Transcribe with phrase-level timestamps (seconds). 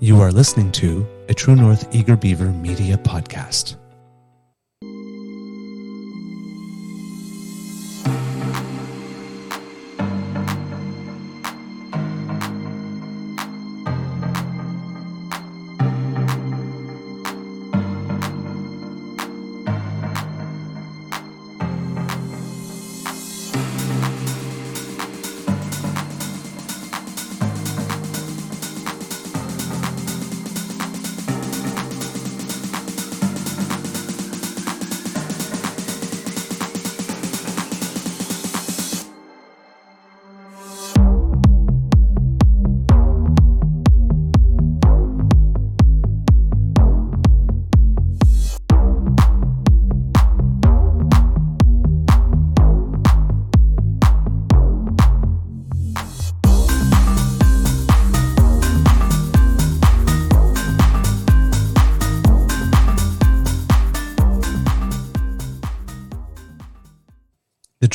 [0.00, 3.74] You are listening to a True North Eager Beaver Media Podcast.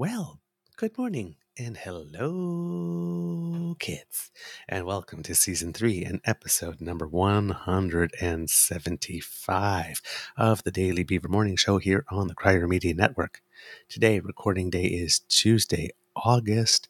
[0.00, 0.40] Well,
[0.78, 4.30] good morning and hello, Kits,
[4.66, 10.02] and welcome to season three and episode number 175
[10.38, 13.42] of the Daily Beaver Morning Show here on the Crier Media Network.
[13.90, 16.88] Today, recording day is Tuesday, August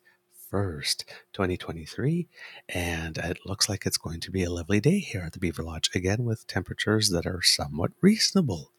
[0.53, 2.29] 1st, 2023,
[2.69, 5.65] and it looks like it's going to be a lovely day here at the Beaver
[5.65, 8.71] Lodge again with temperatures that are somewhat reasonable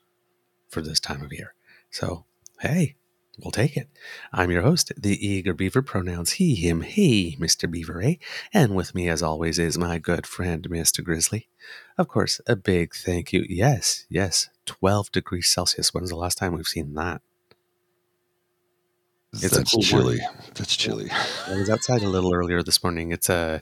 [0.69, 1.53] for this time of year.
[1.89, 2.23] So,
[2.61, 2.95] hey,
[3.41, 3.89] We'll take it.
[4.31, 7.69] I'm your host, the Eager Beaver, pronouns he, him, he, Mr.
[7.69, 8.15] Beaver, eh?
[8.53, 11.03] And with me, as always, is my good friend, Mr.
[11.03, 11.47] Grizzly.
[11.97, 13.45] Of course, a big thank you.
[13.49, 15.91] Yes, yes, 12 degrees Celsius.
[15.91, 17.21] When's the last time we've seen that?
[19.33, 20.19] It's That's cool chilly.
[20.19, 20.27] Morning.
[20.55, 21.09] That's chilly.
[21.47, 23.11] I was outside a little earlier this morning.
[23.11, 23.59] It's uh,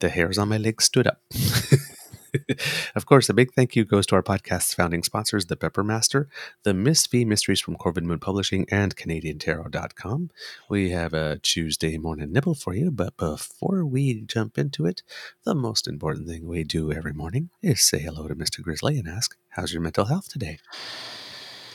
[0.00, 1.22] the hairs on my legs stood up.
[2.94, 6.26] of course, a big thank you goes to our podcast's founding sponsors, the Peppermaster,
[6.62, 10.30] the Miss V Mysteries from Corvid Moon Publishing, and CanadianTarot.com.
[10.68, 15.02] We have a Tuesday morning nibble for you, but before we jump into it,
[15.44, 18.62] the most important thing we do every morning is say hello to Mr.
[18.62, 20.58] Grizzly and ask, How's your mental health today?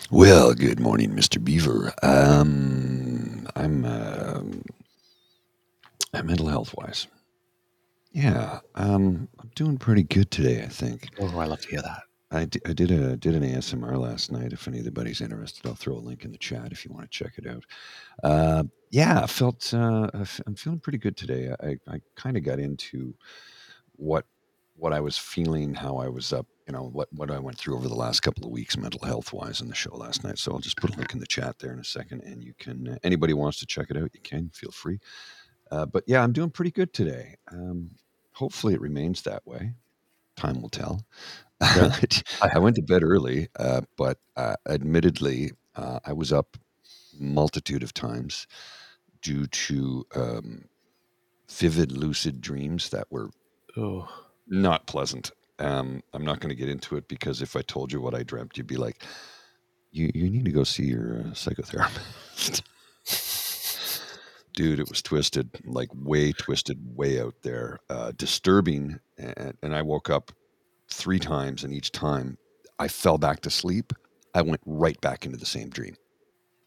[0.10, 1.44] Well, good morning, Mr.
[1.44, 1.94] Beaver.
[2.02, 4.42] Um, I'm uh,
[6.24, 7.08] mental health wise.
[8.18, 11.08] Yeah, um, I'm doing pretty good today, I think.
[11.20, 12.02] Oh, I love to hear that.
[12.32, 14.54] I, d- I did a did an ASMR last night.
[14.54, 17.34] If anybody's interested, I'll throw a link in the chat if you want to check
[17.38, 17.64] it out.
[18.24, 21.54] Uh, yeah, I felt uh, I f- I'm feeling pretty good today.
[21.62, 23.14] I, I kind of got into
[23.98, 24.26] what
[24.78, 27.76] what I was feeling, how I was up, you know, what what I went through
[27.76, 30.40] over the last couple of weeks, mental health wise, in the show last night.
[30.40, 32.56] So I'll just put a link in the chat there in a second, and you
[32.58, 34.98] can uh, anybody wants to check it out, you can feel free.
[35.70, 37.36] Uh, but yeah, I'm doing pretty good today.
[37.52, 37.92] Um,
[38.38, 39.74] hopefully it remains that way.
[40.36, 41.02] Time will tell.
[41.60, 41.96] Yeah.
[42.54, 46.56] I went to bed early, uh, but uh, admittedly, uh, I was up
[47.20, 48.46] multitude of times
[49.24, 50.66] due to um,
[51.50, 53.32] vivid, lucid dreams that were
[53.76, 54.08] oh.
[54.48, 55.32] not pleasant.
[55.58, 58.22] Um, I'm not going to get into it because if I told you what I
[58.22, 59.02] dreamt, you'd be like,
[59.92, 62.62] "You you need to go see your uh, psychotherapist."
[64.58, 69.00] dude, it was twisted, like way twisted, way out there, uh, disturbing.
[69.16, 70.32] And, and I woke up
[70.92, 72.40] three times, and each time
[72.80, 73.94] I fell back to sleep,
[74.34, 75.96] I went right back into the same dream.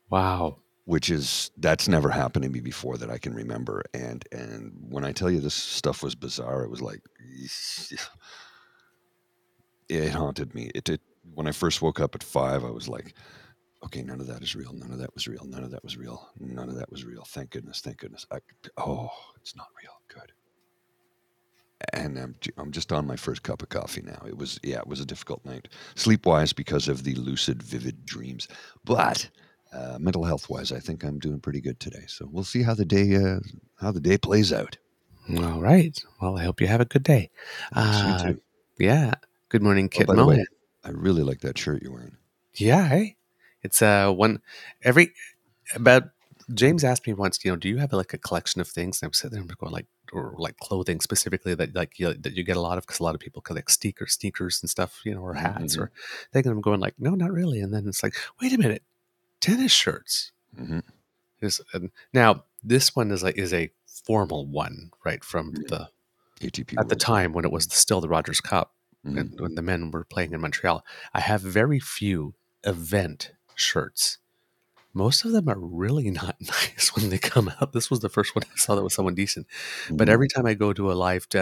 [0.08, 0.58] Wow.
[0.84, 3.82] Which is that's never happened to me before that I can remember.
[3.92, 7.00] And and when I tell you this stuff was bizarre, it was like
[9.88, 10.70] it haunted me.
[10.76, 11.00] It, it
[11.34, 13.14] when I first woke up at five, I was like,
[13.85, 14.73] okay, none of that is real.
[14.73, 15.44] None of that was real.
[15.44, 16.31] None of that was real.
[16.38, 17.25] None of that was real.
[17.27, 17.81] Thank goodness.
[17.81, 18.27] Thank goodness.
[18.31, 18.38] I,
[18.77, 19.11] oh,
[19.41, 19.93] it's not real.
[20.09, 20.32] Good.
[21.94, 24.23] and I'm, I'm just on my first cup of coffee now.
[24.27, 28.05] It was yeah, it was a difficult night, sleep wise because of the lucid, vivid
[28.05, 28.49] dreams,
[28.85, 29.29] but
[29.73, 32.05] uh, mental health wise, I think I'm doing pretty good today.
[32.06, 33.38] So we'll see how the day uh,
[33.81, 34.76] how the day plays out.
[35.38, 35.97] All right.
[36.21, 37.31] Well, I hope you have a good day.
[37.75, 38.41] You Uh, too.
[38.79, 39.15] yeah.
[39.49, 40.44] Good morning, Oh, Kit way,
[40.85, 42.17] I really like that shirt you're wearing.
[42.55, 43.17] Yeah, hey.
[43.62, 44.41] It's uh one
[44.83, 45.12] every
[45.75, 46.05] about
[46.55, 49.01] James asked me once, you know, do you have like a collection of things?
[49.01, 52.43] And I'm sitting there going like or like clothing specifically that like you, that you
[52.43, 55.15] get a lot of because a lot of people collect sneakers, sneakers and stuff, you
[55.15, 55.83] know, or hats Mhm.
[55.83, 55.91] or
[56.33, 56.47] things.
[56.47, 57.61] And I'm going like, no, not really.
[57.61, 58.83] And then it's like, wait a minute,
[59.41, 60.33] tennis shirts.
[60.57, 60.81] hmm
[61.41, 61.61] Is
[62.12, 65.23] now this one is like is a formal one, right?
[65.23, 65.69] From Mhm.
[65.69, 65.89] the
[66.41, 68.75] ATP at the time when it was still the Rogers Cup
[69.07, 69.19] Mhm.
[69.21, 70.85] and when the men were playing in Montreal.
[71.15, 72.35] I have very few
[72.65, 73.31] event
[73.61, 74.19] shirts.
[74.93, 77.73] Most of them are really not nice when they come out.
[77.73, 79.47] This was the first one I saw that was someone decent.
[79.89, 80.12] But Mhm.
[80.12, 81.39] every time I go to a live, uh,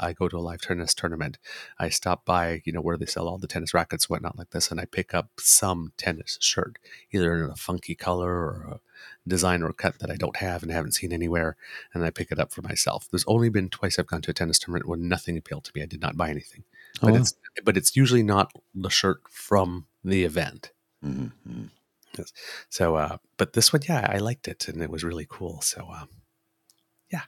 [0.00, 1.38] I, I go to a live tennis tournament,
[1.76, 4.50] I stop by, you know, where they sell all the tennis rackets, and whatnot like
[4.50, 6.78] this, and I pick up some tennis shirt,
[7.10, 8.80] either in a funky color or a
[9.28, 11.56] design or cut that I don't have and haven't seen anywhere,
[11.94, 13.08] and I pick it up for myself.
[13.10, 15.82] There's only been twice I've gone to a tennis tournament when nothing appealed to me.
[15.82, 16.62] I did not buy anything,
[17.02, 17.20] Oh, but wow.
[17.22, 17.34] it's
[17.64, 20.70] but it's usually not the shirt from the event.
[21.04, 21.70] Mhm, mhm.
[22.70, 25.60] So, uh, but this one, yeah, I liked it and it was really cool.
[25.62, 26.08] So, um,
[27.10, 27.24] yeah.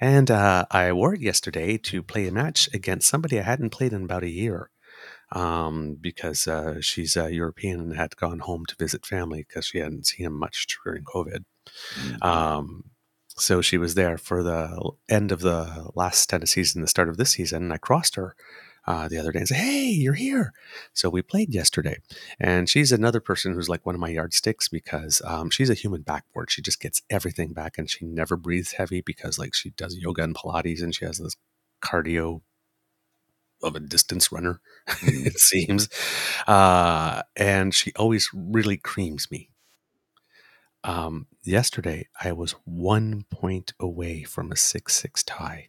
[0.00, 3.92] And uh, I wore it yesterday to play a match against somebody I hadn't played
[3.92, 4.70] in about a year
[5.32, 9.78] um, because uh, she's uh, European and had gone home to visit family because she
[9.78, 11.44] hadn't seen him much during COVID.
[11.98, 12.24] Mhm.
[12.24, 12.84] Um,
[13.36, 17.18] so she was there for the end of the last tennis season, the start of
[17.18, 17.64] this season.
[17.64, 18.36] And I crossed her
[18.88, 20.52] uh, the other day and said, Hey, you're here.
[20.94, 21.98] So we played yesterday.
[22.40, 26.00] And she's another person who's like one of my yardsticks because um, she's a human
[26.02, 26.50] backboard.
[26.50, 30.22] She just gets everything back and she never breathes heavy because like she does yoga
[30.22, 31.36] and Pilates and she has this
[31.82, 32.40] cardio
[33.62, 35.26] of a distance runner, Mhm.
[35.26, 35.88] it seems.
[36.46, 39.50] Uh, and she always really creams me.
[40.84, 45.68] Um, yesterday, I was one point away from a 6 6 tie.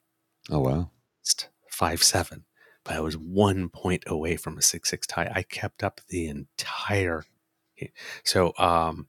[0.49, 0.91] Oh wow.
[1.21, 2.45] It's 5 7,
[2.83, 5.31] but I was one point away from a 6 6 tie.
[5.33, 7.23] I kept up the entire.
[8.23, 9.07] So, um,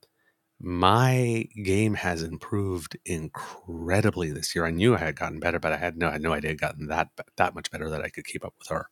[0.61, 4.67] my game has improved incredibly this year.
[4.67, 6.61] I knew I had gotten better, but I had no, I had no idea I'd
[6.61, 8.89] gotten that that much better that I could keep up with her.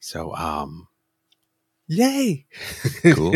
[0.00, 0.88] So, um,
[1.86, 2.46] yay!
[3.04, 3.34] Cool.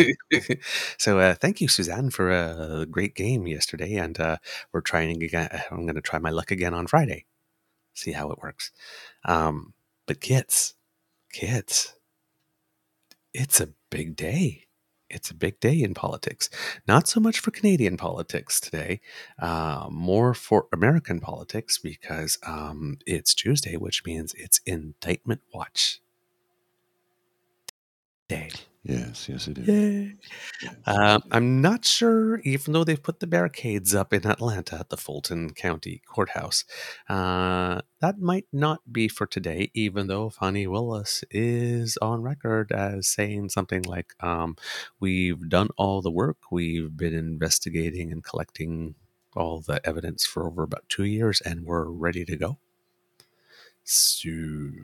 [0.98, 4.36] so, uh, thank you, Suzanne, for a great game yesterday, and uh,
[4.72, 5.48] we're trying again.
[5.70, 7.26] I'm going to try my luck again on Friday,
[7.94, 8.72] see how it works.
[9.24, 9.74] Um,
[10.06, 10.74] but Kits,
[11.32, 11.94] Kits,
[13.32, 14.66] it's a big day.
[15.08, 16.48] It's a big day in politics.
[16.88, 19.00] Not so much for Canadian politics today,
[19.38, 26.00] uh, more for American politics because um, it's Tuesday, which means it's Indictment Watch
[28.26, 28.50] Day.
[28.84, 29.68] Yes, yes, it is.
[29.68, 30.16] Yay!
[30.60, 30.74] Yes.
[30.86, 34.96] Um, I'm not sure, even though they've put the barricades up in Atlanta at the
[34.96, 36.64] Fulton County Courthouse,
[37.08, 43.06] uh, that might not be for today, even though Fani Willis is on record as
[43.08, 44.56] saying something like, um,
[45.00, 48.94] We've done all the work, we've been investigating and collecting
[49.34, 52.58] all the evidence for over about two years, and we're ready to go.
[53.84, 54.30] So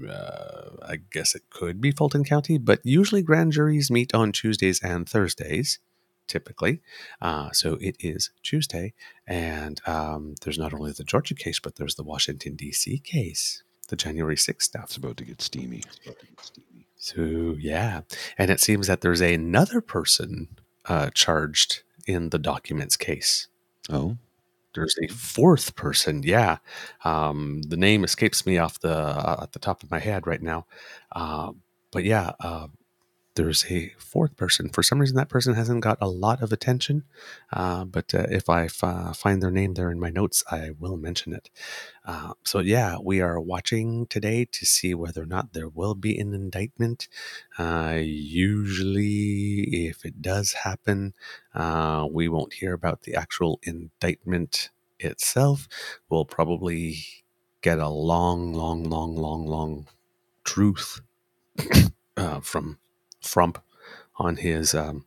[0.09, 4.83] uh, I guess it could be Fulton County, but usually grand juries meet on Tuesdays
[4.83, 5.79] and Thursdays,
[6.27, 6.81] typically.
[7.21, 8.95] Uh, so it is Tuesday,
[9.27, 12.99] and um, there's not only the Georgia case, but there's the Washington D.C.
[12.99, 15.79] case, the January 6th It's about to get steamy.
[15.79, 16.87] It's about to get steamy.
[16.97, 18.01] So yeah,
[18.37, 20.49] and it seems that there's another person
[20.87, 23.47] uh, charged in the documents case
[23.91, 24.19] Oh,
[24.79, 26.23] there's a fourth person.
[26.25, 26.59] Yeah,
[27.05, 30.43] um, the name escapes me off the uh, at the top of my head right
[30.43, 30.67] now.
[31.13, 31.53] Uh,
[31.93, 32.69] but yeah, uh,
[33.39, 34.69] there's a fourth person.
[34.69, 37.05] For some reason, that person hasn't got a lot of attention.
[37.53, 40.97] Uh, but uh, if I f- find their name there in my notes, I will
[40.97, 41.49] mention it.
[42.05, 46.19] Uh, so yeah, we are watching today to see whether or not there will be
[46.19, 47.07] an indictment.
[47.57, 51.15] Uh, usually, if it does happen,
[51.55, 55.69] uh, we won't hear about the actual indictment itself.
[56.09, 57.05] We'll probably
[57.63, 59.87] get a long, long, long, long, long
[60.43, 61.03] truth
[62.17, 62.79] uh, from
[63.29, 63.63] Frump
[64.17, 65.05] on his um,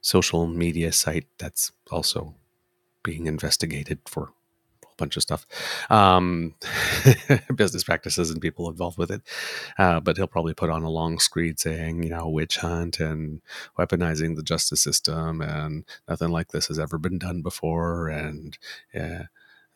[0.00, 2.34] social media site that's also
[3.02, 4.24] being investigated for
[4.82, 5.46] a whole bunch of stuff,
[5.90, 6.54] um,
[7.54, 9.22] business practices and people involved with it.
[9.78, 13.40] Uh, but he'll probably put on a long screed saying, you know, witch hunt and
[13.78, 18.58] weaponizing the justice system, and nothing like this has ever been done before, and
[18.94, 19.24] yeah,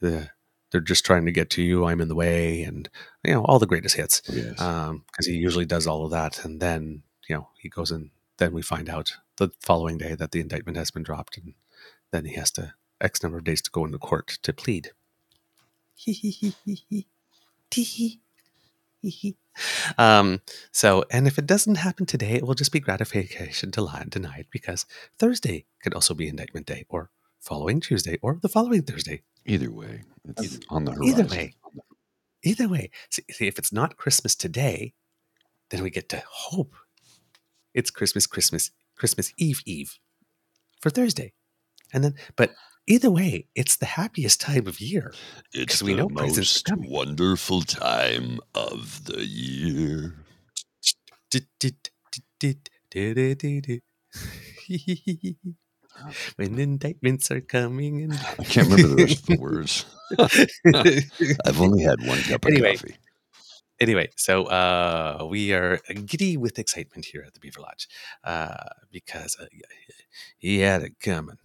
[0.01, 0.31] the
[0.71, 1.85] they're just trying to get to you.
[1.85, 2.89] I'm in the way, and
[3.25, 4.23] you know all the greatest hits.
[4.29, 4.55] Yes.
[4.55, 8.53] because he usually does all of that, and then you know he goes and then
[8.53, 11.55] we find out the following day that the indictment has been dropped, and
[12.11, 14.91] then he has to X number of days to go into court to plead.
[19.99, 20.41] um,
[20.73, 24.47] so, and if it doesn't happen today, it will just be gratification to lie denied
[24.51, 24.87] because
[25.19, 29.23] Thursday could also be indictment day, or following Tuesday, or the following Thursday.
[29.47, 31.21] Either way, it's Either- on the horizon.
[31.21, 31.55] either way.
[32.43, 34.93] Either way, see, see, if it's not Christmas today,
[35.71, 36.75] then we get to hope
[37.75, 39.99] it's Christmas, Christmas, Christmas Eve, Eve
[40.81, 41.33] for Thursday,
[41.93, 42.15] and then.
[42.37, 42.53] But
[42.87, 45.13] either way, it's the happiest time of year.
[45.53, 50.15] It's we the know most wonderful time of the year.
[56.37, 58.13] when indictments are coming in.
[58.13, 59.87] I can't remember the rest of the words.
[61.47, 62.77] I've only had one cup of Anyway.
[62.77, 62.97] coffee.
[63.85, 67.87] Anyway, so uh, we are giddy with excitement here at the Beaver Lodge
[68.25, 68.57] uh,
[68.91, 69.47] because uh,
[70.39, 71.37] he had it coming.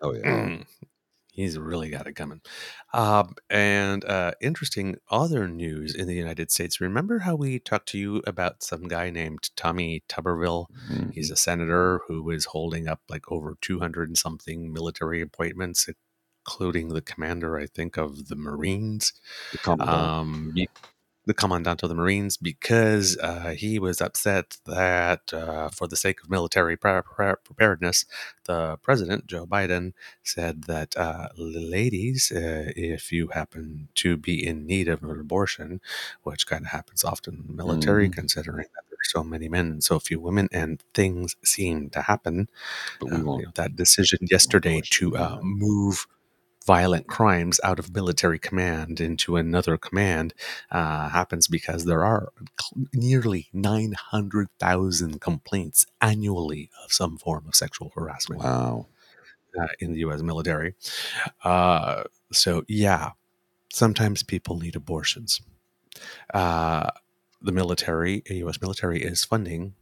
[0.00, 0.46] Oh yeah.
[0.46, 0.66] Mm.
[1.32, 2.42] He's really got it coming.
[2.92, 6.80] Um, and uh, interesting other news in the United States.
[6.82, 10.66] Remember how we talked to you about some guy named Tommy Tuberville?
[10.90, 11.14] Mhm.
[11.14, 15.88] He's a senator who is holding up like over 200 and something military appointments,
[16.44, 19.12] including the commander, I think, of the Marines
[19.52, 20.52] The um,
[21.30, 26.18] the commandant of the Marines because uh, he was upset that, uh, for the sake
[26.22, 28.04] of military pre- pre- preparedness,
[28.46, 29.92] the president, Joe Biden,
[30.24, 35.80] said that uh, ladies, uh, if you happen to be in need of an abortion,
[36.24, 38.14] which kind of happens often in the military, Mhm.
[38.20, 42.02] considering that there are so many men and so few women, and things seem to
[42.02, 42.48] happen.
[42.98, 43.54] but Uh, we you won't.
[43.54, 45.96] that decision yesterday to uh, move
[46.66, 50.34] violent crimes out of military command into another command
[50.70, 52.32] uh, happens because there are
[52.92, 58.86] nearly 900,000 complaints annually of some form of sexual harassment Wow.
[59.60, 60.22] uh, in the U.S.
[60.22, 60.74] military.
[61.42, 63.12] Uh, so, yeah,
[63.72, 65.40] sometimes people need abortions.
[66.32, 66.90] Uh,
[67.42, 68.60] the military, the U.S.
[68.60, 69.74] military, is funding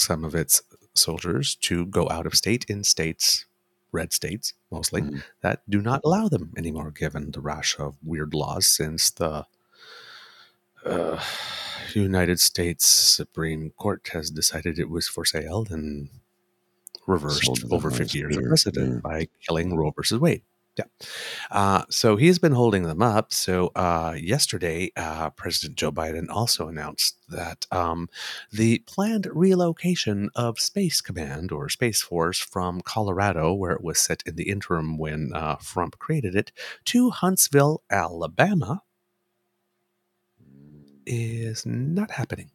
[0.00, 0.62] some of its
[0.94, 3.46] soldiers to go out of state in states,
[3.94, 5.22] red states mostly, Mhm.
[5.40, 9.46] that do not allow them anymore, given the rash of weird laws since the
[10.84, 11.22] uh,
[11.94, 16.10] United States Supreme Court has decided it was for sale and
[17.06, 19.00] reversed over 50 years of precedent yeah.
[19.00, 20.42] by killing Roe versus Wade.
[20.76, 20.84] Yeah.
[21.52, 23.32] Uh, so he's been holding them up.
[23.32, 28.08] So uh, yesterday, uh, President Joe Biden also announced that um,
[28.50, 34.24] the planned relocation of Space Command or Space Force from Colorado, where it was set
[34.26, 36.50] in the interim when uh, Trump created it,
[36.86, 38.82] to Huntsville, Alabama,
[41.06, 42.50] is not happening.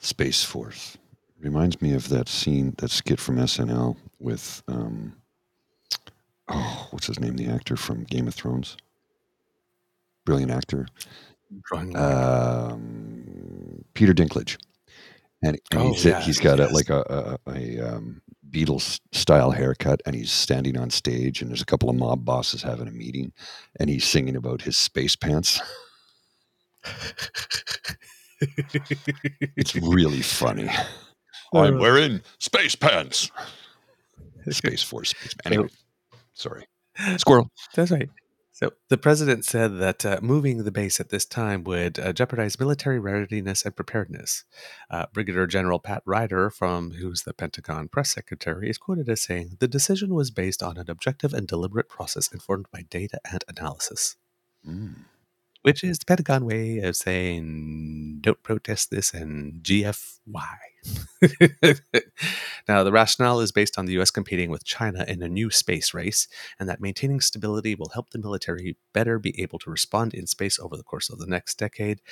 [0.00, 0.98] Space Force
[1.38, 5.14] reminds me of that scene, that skit from SNL with, um,
[6.48, 7.36] oh, what's his name?
[7.36, 8.76] The actor from Game of Thrones.
[10.26, 10.86] Brilliant actor.
[11.64, 12.72] Drawing a blank.
[12.72, 14.56] Um, Peter Dinklage.
[15.42, 16.70] And, and Oh, he's, yeah, he's got yes.
[16.70, 21.50] a, like a, a, a um, Beatles style haircut, and he's standing on stage, and
[21.50, 23.32] there's a couple of mob bosses having a meeting,
[23.78, 25.60] and he's singing about his space pants.
[29.56, 30.68] It's really funny.
[31.54, 33.30] I'm wearing space pants.
[34.50, 35.14] Space Force.
[35.46, 35.68] Anyway,
[36.34, 36.66] sorry.
[37.16, 37.50] Squirrel.
[37.74, 38.08] That's right.
[38.54, 42.60] So the president said that uh, moving the base at this time would uh, jeopardize
[42.60, 44.44] military readiness and preparedness.
[44.88, 49.56] Uh, Brigadier General Pat Ryder, from who's the Pentagon press secretary, is quoted as saying,
[49.58, 54.14] "The decision was based on an objective and deliberate process informed by data and analysis."
[54.64, 55.06] Mm.
[55.64, 60.58] Which is the Pentagon way of saying, "Don't protest this," and GFY.
[62.68, 64.10] now, the rationale is based on the U.S.
[64.10, 66.28] competing with China in a new space race,
[66.60, 70.58] and that maintaining stability will help the military better be able to respond in space
[70.58, 72.02] over the course of the next decade,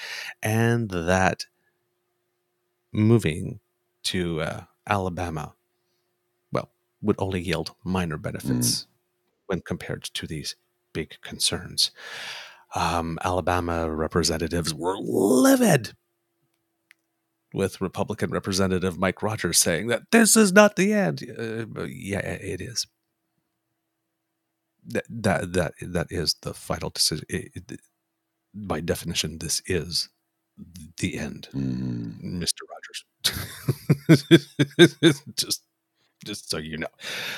[0.42, 1.44] and that
[2.90, 3.60] moving
[4.04, 5.52] to uh, Alabama,
[6.50, 6.70] well,
[7.02, 8.86] would only yield minor benefits
[9.46, 10.56] when compared to these
[10.94, 11.90] big concerns.
[12.74, 15.92] Um, Alabama representatives were livid
[17.52, 21.22] with Republican Representative Mike Rogers saying that this is not the end.
[21.38, 22.86] Uh, yeah, it is.
[24.86, 27.26] That that that that is the final decision.
[27.28, 27.80] It- it-
[28.54, 30.08] by definition, this is
[30.98, 32.20] the end, Mm.
[32.22, 33.04] Mister Rogers.
[35.36, 35.62] Just
[36.24, 36.86] just so you know.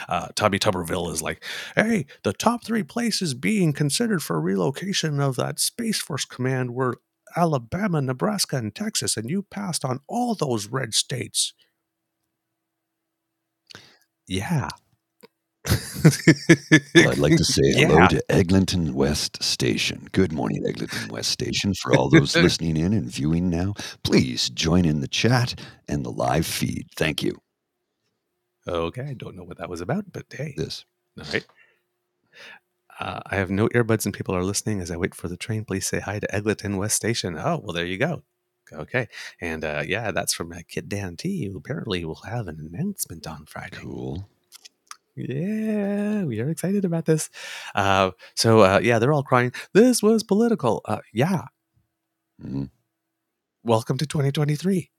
[0.09, 1.45] Uh, Tommy Tuberville is like,
[1.76, 7.00] hey, the top three places being considered for relocation of that Space Force command were
[7.37, 11.53] Alabama, Nebraska, and Texas, and you passed on all those red states.
[14.26, 14.69] Yeah.
[16.95, 20.09] Well, I'd like to say hello to Eglinton West Station.
[20.12, 21.73] Good morning, Eglinton West Station.
[21.75, 26.11] For all those listening in and viewing now, please join in the chat and the
[26.11, 26.88] live feed.
[26.97, 27.44] Thank you.
[28.66, 30.85] Okay, I don't know what that was about, but hey, This.
[31.18, 31.44] all right.
[33.00, 35.64] Uh, I have no earbuds and people are listening as I wait for the train.
[35.64, 37.37] Please say hi to Eglinton West Station.
[37.37, 38.23] Oh, well, there you go.
[38.73, 39.09] Okay.
[39.40, 43.26] And uh, yeah, that's from uh, Kid Dan T, who apparently will have an announcement
[43.26, 43.76] on Friday.
[43.76, 44.28] Cool.
[45.16, 47.30] Yeah, we are excited about this.
[47.75, 49.52] Uh, so, uh, yeah, they're all crying.
[49.73, 50.80] This was political.
[50.85, 51.42] Uh, yeah.
[52.42, 52.71] Mhm.
[53.64, 54.90] Welcome to 2023.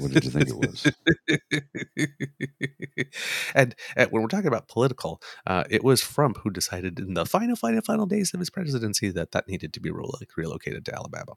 [0.00, 0.92] What did you think it was?
[3.54, 7.26] and, and when we're talking about political, uh, it was Trump who decided in the
[7.26, 10.94] final, final, final days of his presidency that that needed to be relo- relocated to
[10.94, 11.34] Alabama.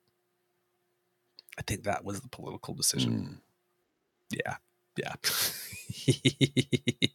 [1.58, 3.14] I think that was the political decision.
[3.14, 3.38] Mm.
[4.46, 4.56] Yeah.
[4.98, 5.14] Yeah.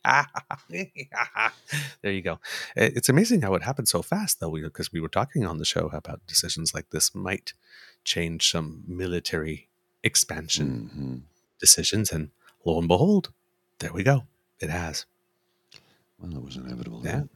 [2.02, 2.40] there you go.
[2.74, 5.88] It's amazing how it happened so fast, though, because we were talking on the show
[5.92, 7.52] about decisions like this might
[8.04, 9.68] change some military
[10.02, 11.22] expansion Mhm.
[11.60, 12.12] decisions.
[12.12, 12.30] And
[12.66, 13.32] lo and behold,
[13.78, 14.24] there we go.
[14.60, 15.06] It has.
[16.18, 17.02] Well, it was inevitable.
[17.04, 17.12] Yeah.
[17.12, 17.28] then.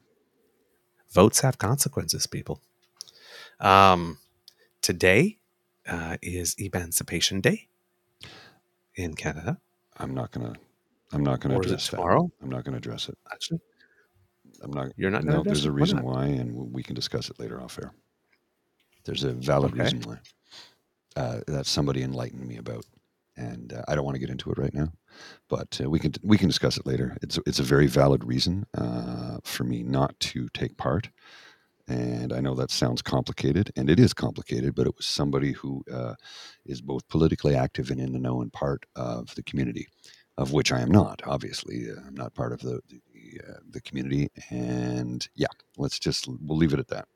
[1.13, 2.61] Votes have consequences, people.
[3.61, 4.19] Um,
[4.83, 5.39] today
[5.89, 7.69] uh, is Emancipation Day
[8.95, 9.59] in Canada.
[9.97, 10.55] I'm not gonna.
[11.13, 11.97] I'm not gonna Or address that.
[11.97, 12.31] tomorrow?
[12.43, 13.19] I'm not gonna address it.
[13.33, 13.61] Actually,
[14.63, 14.89] I'm not.
[14.97, 15.73] You're not No, there's a it?
[15.73, 16.05] Why reason not?
[16.05, 17.93] why, and we can discuss it later off air.
[19.05, 19.83] There's a valid Okay.
[19.83, 20.19] reason why.
[21.17, 22.85] Uh, that somebody enlightened me about,
[23.41, 24.93] and uh, I don't want to get into it right now,
[25.49, 27.17] but uh, we can we can discuss it later.
[27.23, 31.11] It's it's a very valid reason uh, for me not to take part,
[31.89, 35.83] and I know that sounds complicated, and it is complicated, but it was somebody who
[35.93, 36.15] uh,
[36.67, 39.89] is both politically active and in the know and part of the community,
[40.37, 41.23] of which I am not.
[41.27, 45.49] Obviously, uh, I'm not part of the the, uh, the community, and yeah,
[45.79, 47.07] let's just we'll leave it at that.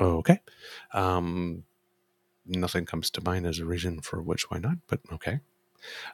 [0.00, 0.40] Okay.
[0.92, 1.64] Um,
[2.46, 5.40] nothing comes to mind as a reason for which why not, but okay.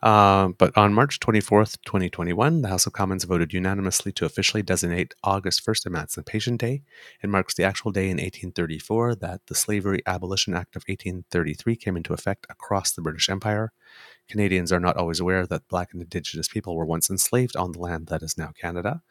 [0.03, 5.15] Um, but on March 24th, 2021, the House of Commons voted unanimously to officially designate
[5.23, 6.83] August 1st Emancipation Day.
[7.23, 11.97] It marks the actual day in 1834 that the Slavery Abolition Act of 1833 came
[11.97, 13.73] into effect across the British Empire.
[14.29, 17.81] Canadians are not always aware that Black and Indigenous people were once enslaved on the
[17.81, 19.03] land that is now Canada.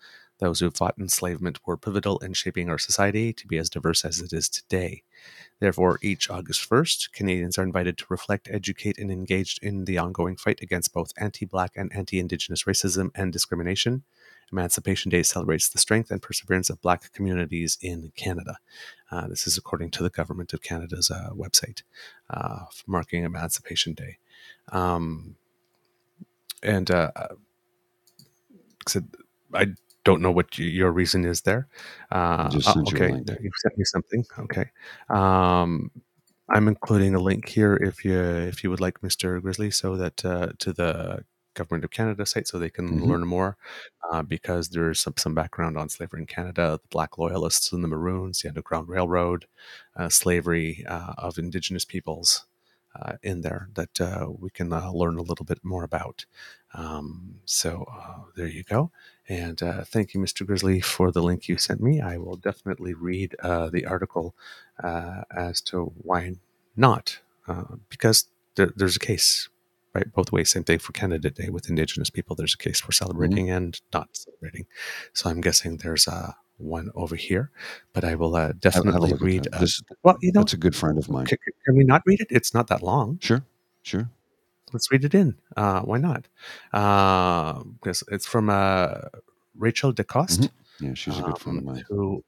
[0.42, 4.20] Those who fought enslavement were pivotal in shaping our society to be as diverse as
[4.20, 5.04] it is today.
[5.60, 10.36] Therefore, each August 1st, Canadians are invited to reflect, educate, and engage in the ongoing
[10.36, 14.04] fight against both anti Black and anti Indigenous racism and discrimination.
[14.52, 18.58] Emancipation Day celebrates the strength and perseverance of Black communities in Canada.
[19.12, 21.84] Uh, this is according to the Government of Canada's uh, website,
[22.32, 24.18] uh, marking Emancipation Day.
[24.72, 25.36] Um,
[26.64, 27.28] and uh, uh,
[29.54, 29.68] I
[30.04, 31.68] don't know what your reason is there.
[32.12, 34.26] Uh, just uh, sent you a okay, you sent me something.
[34.40, 34.66] Okay,
[35.10, 35.92] um,
[36.50, 40.26] I'm including a link here if you if you would like, Mister Grizzly, so that
[40.26, 43.08] uh, to the Government of Canada site, so they can Mhm.
[43.08, 43.58] learn more.
[44.12, 47.88] Uh, because there's some, some background on slavery in Canada, the Black Loyalists and the
[47.88, 49.46] Maroons, the Underground Railroad,
[49.96, 52.46] uh, slavery uh, of Indigenous peoples
[52.96, 56.26] uh, in there that uh, we can uh, learn a little bit more about.
[56.74, 58.92] Um, so uh, there you go.
[59.28, 60.46] And uh, thank you, Mr.
[60.46, 62.02] Grizzly, for the link you sent me.
[62.02, 64.36] I will definitely read uh, the article
[64.84, 66.36] uh, as to why
[66.76, 69.50] not, uh, because there, there's a case,
[69.94, 70.12] right?
[70.12, 70.52] Both ways.
[70.52, 72.36] Same thing for Canada Day with Indigenous people.
[72.36, 74.66] There's a case for celebrating and not celebrating.
[75.14, 77.52] So I'm guessing there's uh, one over here,
[77.94, 79.48] but I will uh, a definitely read.
[79.54, 81.26] Uh, This, well, you know, that's a good friend of mine.
[81.26, 82.28] can, can we not read it?
[82.30, 83.44] It's not that long Sure,
[83.82, 84.10] sure.
[84.74, 85.36] Let's read it in.
[85.56, 86.28] Uh, why not?
[86.74, 88.96] Uh, because it's from uh,
[89.56, 90.50] Rachel DeCoste, Mhm.
[90.80, 91.86] Yeah, she's a good friend of um, mine.
[91.90, 92.24] who,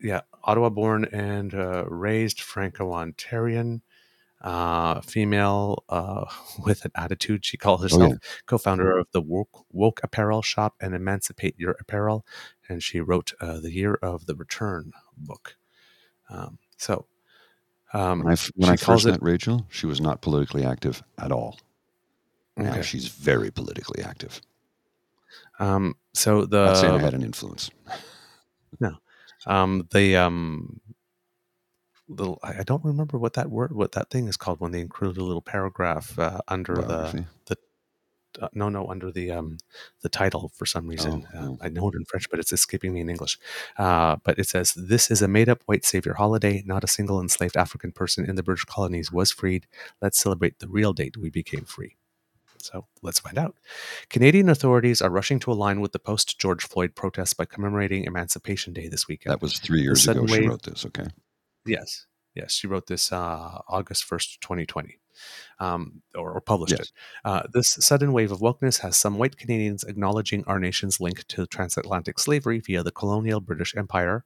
[0.00, 3.82] yeah, Ottawa born and uh, raised Franco-Ontarian,
[4.40, 6.24] uh, female uh,
[6.64, 10.74] with an attitude, she calls Oh herself, yeah, co-founder of the woke, woke Apparel Shop
[10.80, 12.26] and Emancipate Your Apparel,
[12.68, 15.56] and she wrote uh, the Year of the Return book.
[16.28, 17.06] Um, so,
[17.92, 21.58] um, when I when I first met Rachel, she was not politically active at all.
[22.56, 22.82] Now okay.
[22.82, 24.40] she's very politically active.
[25.58, 27.70] Um, so the Not saying I had an influence.
[29.46, 30.80] um the um
[32.08, 35.16] little I don't remember what that word what that thing is called when they include
[35.16, 37.26] a little paragraph uh, under the Biography.
[38.40, 39.58] uh, no, no, under the um,
[40.02, 41.26] the title for some reason.
[41.34, 41.58] Oh, Uh, oh.
[41.60, 43.38] I know it in French, but it's escaping me in English.
[43.78, 46.62] Uh, but it says, This is a made up white savior holiday.
[46.66, 49.66] Not a single enslaved African person in the British colonies was freed.
[50.00, 51.96] Let's celebrate the real date we became free.
[52.64, 53.56] So let's find out.
[54.08, 58.72] Canadian authorities are rushing to align with the post George Floyd protests by commemorating Emancipation
[58.72, 59.32] Day this weekend.
[59.32, 60.86] That was three years ago sudden she wrote this.
[60.86, 61.06] Okay.
[61.66, 64.98] Yes, yes, she wrote this uh, August first, twenty twenty,
[65.58, 66.80] um, or, or published Yes.
[66.80, 66.92] it.
[67.24, 71.46] Uh, this sudden wave of wokeness has some white Canadians acknowledging our nation's link to
[71.46, 74.24] transatlantic slavery via the colonial British Empire.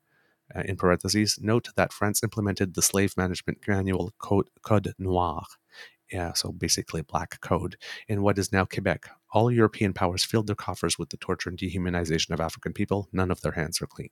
[0.57, 5.43] Uh, in parentheses, note that France implemented the slave management manual Code, Code Noir.
[6.11, 7.77] Yeah, so basically black code
[8.09, 9.11] in what is now Quebec.
[9.33, 13.09] All European powers filled their coffers with the torture and dehumanization of African people.
[13.13, 14.11] None of their hands are clean.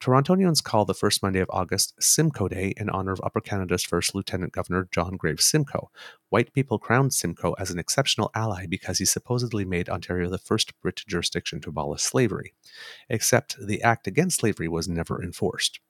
[0.00, 4.14] Torontonians call the first Monday of August Simcoe Day in honor of Upper Canada's first
[4.14, 5.90] Lieutenant Governor John Graves Simcoe.
[6.28, 10.78] White people crowned Simcoe as an exceptional ally because he supposedly made Ontario the first
[10.80, 12.54] Brit jurisdiction to abolish slavery.
[13.08, 15.80] Except the act against slavery was never enforced.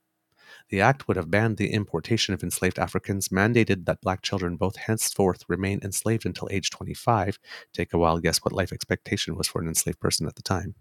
[0.69, 4.77] The act would have banned the importation of enslaved Africans, mandated that black children both
[4.77, 7.39] henceforth remain enslaved until age 25.
[7.73, 10.75] Take a wild guess what life expectation was for an enslaved person at the time.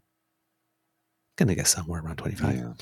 [1.37, 2.55] Gonna guess somewhere around 25.
[2.55, 2.73] Yeah.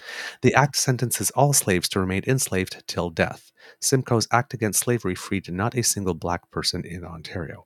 [0.44, 3.52] The act sentences all slaves to remain enslaved till death.
[3.82, 7.66] Simcoe's act against slavery freed not a single black person in Ontario.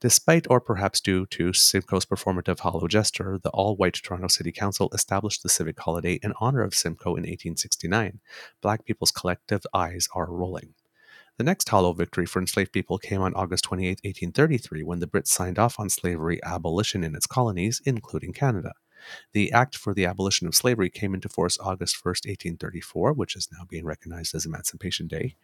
[0.00, 4.88] Despite or perhaps due to Simcoe's performative hollow gesture, the all white Toronto City Council
[4.92, 8.20] established the civic holiday in honor of Simcoe in 1869.
[8.62, 10.74] Black people's collective eyes are rolling.
[11.36, 15.28] The next hollow victory for enslaved people came on August 28, 1833, when the Brits
[15.28, 18.72] signed off on slavery abolition in its colonies, including Canada.
[19.32, 23.48] The Act for the Abolition of Slavery came into force August 1st, 1834, which is
[23.52, 25.36] now being recognized as Emancipation Day.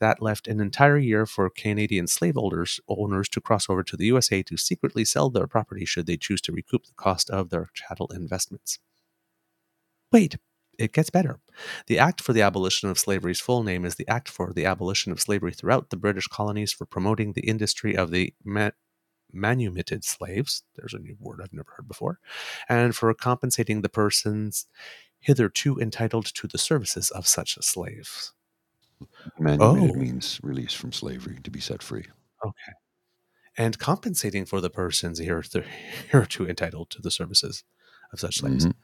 [0.00, 4.42] That left an entire year for Canadian slaveholders owners to cross over to the USA
[4.44, 8.08] to secretly sell their property should they choose to recoup the cost of their chattel
[8.12, 8.78] investments.
[10.10, 10.36] Wait,
[10.78, 11.38] it gets better.
[11.86, 15.12] The Act for the Abolition of Slavery's full name is the Act for the Abolition
[15.12, 18.34] of Slavery throughout the British colonies for promoting the industry of the
[19.32, 20.62] manumitted slaves.
[20.76, 22.18] There's a new word I've never heard before.
[22.68, 24.66] And for compensating the persons
[25.20, 28.32] hitherto entitled to the services of such slaves.
[29.38, 29.94] Manumitted Oh.
[29.98, 32.06] means release from slavery to be set free.
[32.44, 32.72] Okay.
[33.56, 35.60] And compensating for the persons hitherto
[36.10, 37.64] hitherto entitled to the services
[38.12, 38.66] of such slaves.
[38.66, 38.74] Mhm.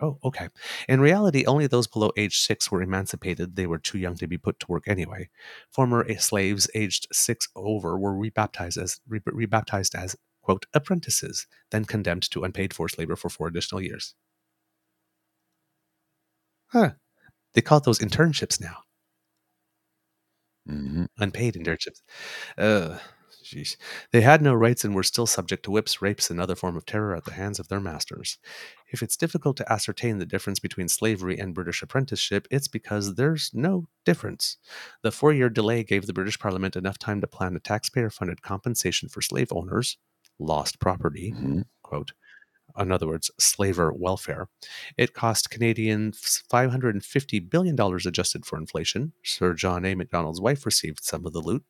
[0.00, 0.48] Oh, okay.
[0.88, 3.56] In reality, only those below age six were emancipated.
[3.56, 5.28] They were too young to be put to work anyway.
[5.70, 12.30] Former slaves aged six over were rebaptized as re- rebaptized as quote apprentices, then condemned
[12.30, 14.14] to unpaid forced labor for four additional years.
[16.68, 16.92] Huh.
[17.54, 18.84] They call those internships now.
[20.68, 21.08] Mhm.
[21.18, 22.02] unpaid internships.
[22.58, 22.98] Uh,
[23.46, 23.76] jeez.
[24.12, 26.84] They had no rights and were still subject to whips, rapes, and other form of
[26.86, 28.38] terror at the hands of their masters.
[28.92, 33.50] If it's difficult to ascertain the difference between slavery and British apprenticeship, it's because there's
[33.54, 34.56] no difference.
[35.02, 38.42] The four year delay gave the British Parliament enough time to plan a taxpayer funded
[38.42, 39.98] compensation for slave owners,
[40.38, 41.64] lost property, Mhm.
[41.82, 42.12] quote,
[42.78, 44.48] in other words, slaver welfare.
[44.98, 49.12] It cost Canadians $550 billion adjusted for inflation.
[49.24, 49.94] Sir John A.
[49.94, 51.64] Macdonald's wife received some of the loot.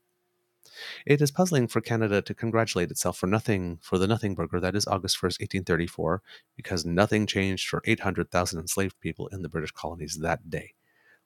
[1.05, 4.77] It is puzzling for Canada to congratulate itself for nothing for the nothing burger that
[4.77, 6.23] is August 1st, 1834,
[6.57, 10.75] because nothing changed for 800,000 enslaved people in the British colonies that day.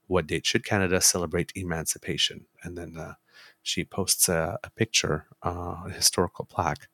[0.07, 2.47] What date should Canada celebrate emancipation?
[2.65, 3.15] And then uh,
[3.63, 6.89] she posts a, a picture, uh, a historical plaque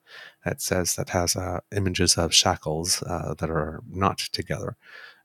[0.45, 4.77] that says that has uh, images of shackles uh, that are not together.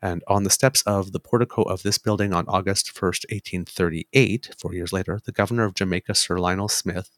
[0.02, 4.74] And on the steps of the portico of this building on August 1st, 1838, four
[4.74, 7.10] years later, the governor of Jamaica, Sir Lionel Smith,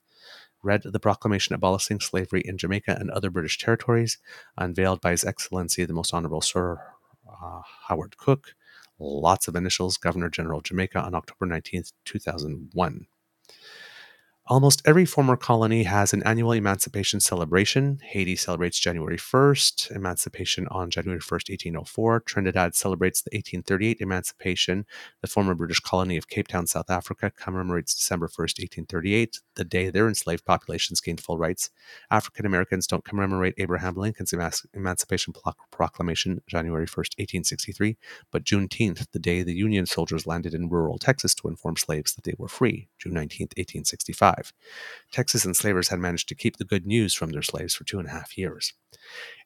[0.63, 4.17] read the proclamation abolishing slavery in Jamaica and other British territories,
[4.57, 6.79] unveiled by His Excellency the Most Honorable Sir
[7.29, 8.55] uh, Howard Cooke.
[8.97, 13.07] Lots of initials, Governor General Jamaica on October 19th, 2001.
[14.47, 17.99] Almost every former colony has an annual emancipation celebration.
[18.03, 22.19] Haiti celebrates January 1st, emancipation on January 1st, 1804.
[22.19, 24.85] Trinidad celebrates the 1838 emancipation.
[25.21, 29.89] The former British colony of Cape Town, South Africa commemorates December 1st, 1838, the day
[29.89, 31.69] their enslaved populations gained full rights.
[32.11, 35.33] African Americans don't commemorate Abraham Lincoln's emanci- Emancipation
[35.71, 37.95] Proclamation, January 1st, 1863,
[38.29, 42.25] but Juneteenth, the day the Union soldiers landed in rural Texas to inform slaves that
[42.25, 44.32] they were free, June 19th, 1865.
[45.11, 48.07] Texas enslavers had managed to keep the good news from their slaves for two and
[48.07, 48.73] a half years.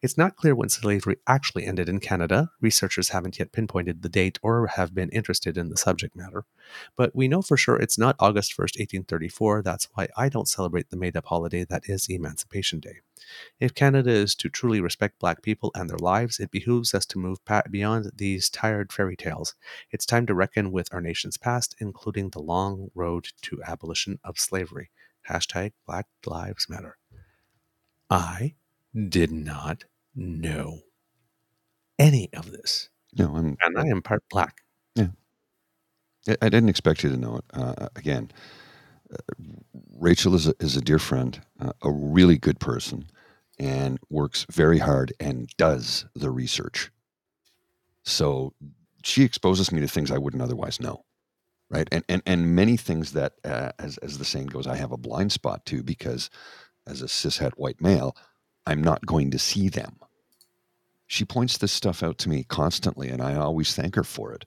[0.02, 2.52] It's not clear when slavery actually ended in Canada.
[2.62, 6.46] Researchers haven't yet pinpointed the date or have been interested in the subject matter.
[6.96, 9.64] But we know for sure it's not August 1st, 1834.
[9.64, 12.98] That's why I don't celebrate the made up holiday that is Emancipation Day.
[13.60, 17.20] If Canada is to truly respect Black people and their lives, it behooves us to
[17.20, 19.56] move beyond these tired fairy tales.
[19.92, 24.40] It's time to reckon with our nation's past, including the long road to abolition of
[24.40, 24.92] slavery.
[25.30, 26.98] Hashtag Black Lives Matter.
[28.10, 28.56] I
[29.10, 29.84] did not
[30.16, 30.80] know
[32.00, 32.90] any of this.
[33.18, 34.58] No, I'm, and I am part black.
[34.96, 35.08] Yeah.
[36.42, 37.46] I didn't expect you to know it.
[37.54, 38.32] Uh, again,
[40.00, 43.10] Rachel is a, is a dear friend, uh, a really good person,
[43.60, 46.92] and works very hard and does the research.
[48.04, 48.54] So
[49.04, 51.04] she exposes me to things I wouldn't otherwise know,
[51.70, 51.88] right?
[51.92, 54.98] And and and many things that, uh, as as the saying goes, I have a
[54.98, 56.30] blind spot to because,
[56.86, 58.16] as a cishet white male,
[58.66, 60.00] I'm not going to see them.
[61.08, 64.46] She points this stuff out to me constantly, and I always thank her for it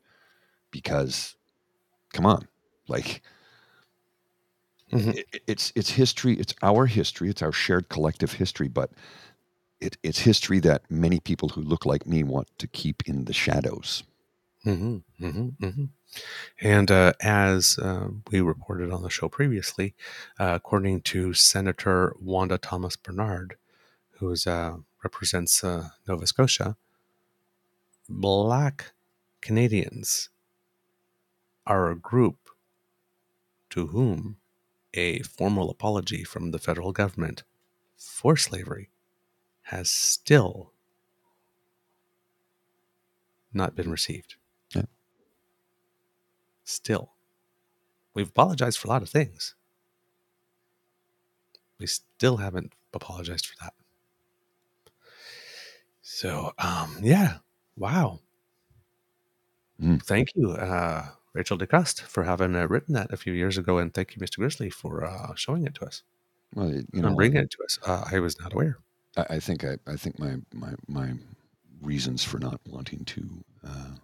[0.71, 1.37] because,
[2.13, 2.49] come on,
[2.87, 3.23] like
[4.93, 5.11] Mm-hmm.
[5.11, 6.35] It, it's it's history.
[6.35, 7.31] It's our history.
[7.31, 8.69] It's our shared collective history.
[8.69, 8.91] But
[9.81, 13.33] it, it's history that many people who look like me want to keep in the
[13.33, 14.03] shadows.
[14.67, 15.85] Mm-hmm, mm-hmm, mm-hmm.
[16.61, 19.95] and uh, as uh, we reported on the show previously,
[20.39, 23.57] uh, according to Senator Wanda Thomas Bernard,
[24.19, 26.77] who uh, represents uh, Nova Scotia,
[28.07, 28.93] Black
[29.41, 30.29] Canadians
[31.67, 32.51] are a group
[33.71, 34.37] to whom
[34.95, 37.43] a formal apology from the federal government
[37.97, 38.91] for slavery
[39.63, 40.73] has still
[43.53, 44.37] not been received.
[44.75, 44.83] Yeah.
[46.65, 47.13] Still.
[48.15, 49.55] We've apologized for a lot of things.
[51.79, 53.75] We still haven't apologized for that.
[56.03, 57.39] So, um, yeah.
[57.77, 58.21] Wow.
[59.81, 60.03] Mm.
[60.03, 60.51] Thank you.
[60.53, 64.23] Uh, Rachel DeCoste for having uh, written that a few years ago, and thank you,
[64.23, 64.37] Mr.
[64.37, 66.03] Grizzly, for uh, showing it to us.
[66.55, 67.79] Well, you know, and bringing it to us.
[67.87, 68.79] Uh, I was not aware.
[69.17, 71.13] I, I, think I, I think my, my my
[71.81, 73.95] reasons for not wanting to uh,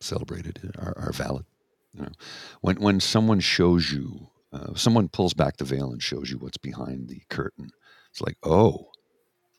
[0.00, 1.46] celebrate it are, are, valid.
[1.94, 2.12] You know,
[2.60, 6.58] when when someone shows you, uh, someone pulls back the veil and shows you what's
[6.58, 7.70] behind the curtain,
[8.10, 8.90] it's like, oh,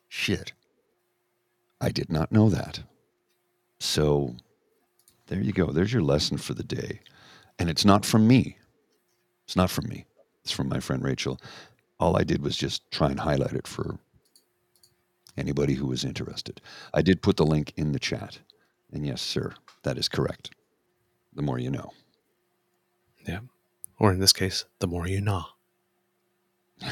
[0.07, 0.53] shit,
[1.81, 2.81] I did not know that.
[3.79, 4.35] So
[5.29, 5.67] there you go.
[5.67, 7.01] There's your lesson for the day.
[7.59, 8.57] And it's not from me.
[9.45, 10.07] It's not from me.
[10.43, 11.41] It's from my friend Rachel.
[11.99, 13.99] All I did was just try and highlight it for
[15.37, 16.61] anybody who was interested.
[16.93, 18.39] I did put the link in the chat.
[18.91, 20.51] And yes, sir, that is correct.
[21.33, 21.91] The more you know.
[23.27, 23.41] Yeah.
[23.99, 25.45] Or in this case, the more you know.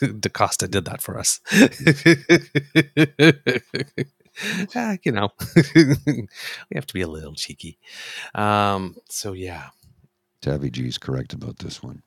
[0.20, 1.40] DaCosta did that for us.
[4.74, 5.30] uh, you know,
[5.74, 7.78] we have to be a little cheeky.
[8.34, 9.68] Um, so yeah.
[10.42, 12.02] Tavi G is correct about this one.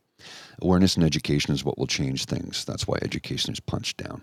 [0.61, 2.65] Awareness and education is what will change things.
[2.65, 4.21] That's why education is punched down.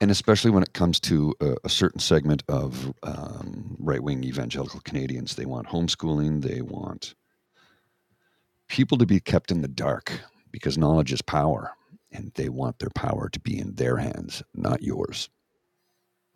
[0.00, 4.80] And especially when it comes to a, a certain segment of um, right wing evangelical
[4.80, 7.14] Canadians, they want homeschooling, they want
[8.68, 10.12] people to be kept in the dark
[10.52, 11.72] because knowledge is power,
[12.12, 15.28] and they want their power to be in their hands, not yours.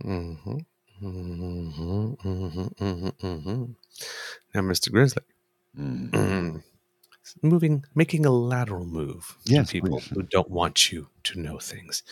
[0.05, 0.59] Mm-hmm.
[1.03, 3.65] Mm-hmm, mm-hmm, mm-hmm, mm-hmm.
[4.55, 4.93] Now, Mr.
[4.93, 5.23] Grizzly,
[5.77, 6.62] mm.
[7.43, 10.11] moving, making a lateral move yes, to people please.
[10.11, 12.05] who don't want you to know things.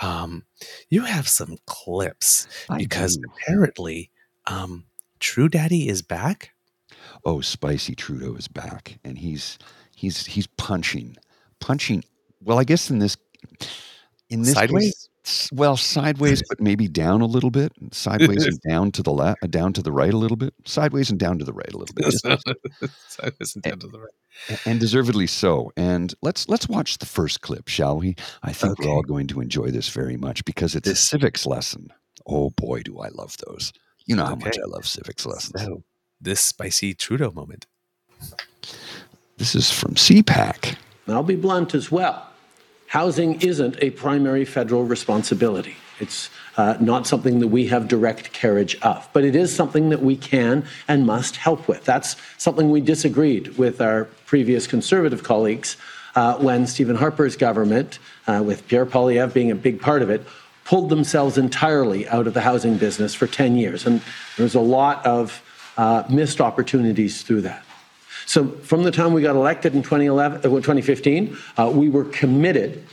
[0.00, 0.44] Um,
[0.88, 3.22] you have some clips I because do.
[3.30, 4.10] apparently,
[4.46, 4.86] um,
[5.20, 6.50] True Daddy is back.
[7.24, 9.56] Oh, Spicy Trudeau is back, and he's
[9.94, 11.16] he's he's punching,
[11.60, 12.02] punching.
[12.40, 13.16] Well, I guess in this
[14.28, 14.86] in this Sideways?
[14.86, 15.01] case,
[15.52, 17.72] well, sideways, but maybe down a little bit.
[17.92, 20.52] Sideways and down to the left, uh, down to the right a little bit.
[20.64, 22.12] Sideways and down to the right a little bit.
[23.08, 24.60] Sideways and down to the right.
[24.66, 25.70] and deservedly so.
[25.76, 28.16] And let's let's watch the first clip, shall we?
[28.42, 28.88] I think Okay.
[28.88, 31.92] we're all going to enjoy this very much because it's a civics lesson.
[32.26, 33.72] Oh boy, do I love those!
[34.06, 35.62] You know how much I love civics lessons.
[35.62, 35.82] So,
[36.20, 37.66] this spicy Trudeau moment.
[39.38, 40.76] This is from CPAC.
[41.08, 42.28] I'll be blunt as well.
[42.92, 45.76] Housing isn't a primary federal responsibility.
[45.98, 46.28] It's
[46.58, 50.14] uh, not something that we have direct carriage of, but it is something that we
[50.14, 51.86] can and must help with.
[51.86, 55.78] That's something we disagreed with our previous conservative colleagues
[56.16, 60.26] uh, when Stephen Harper's government, uh, with Pierre Poilievre being a big part of it,
[60.66, 63.86] pulled themselves entirely out of the housing business for 10 years.
[63.86, 64.02] And
[64.36, 65.42] there's a lot of
[65.78, 67.64] uh, missed opportunities through that.
[68.26, 72.84] So from the time we got elected in 2011, uh, 2015, uh, we were committed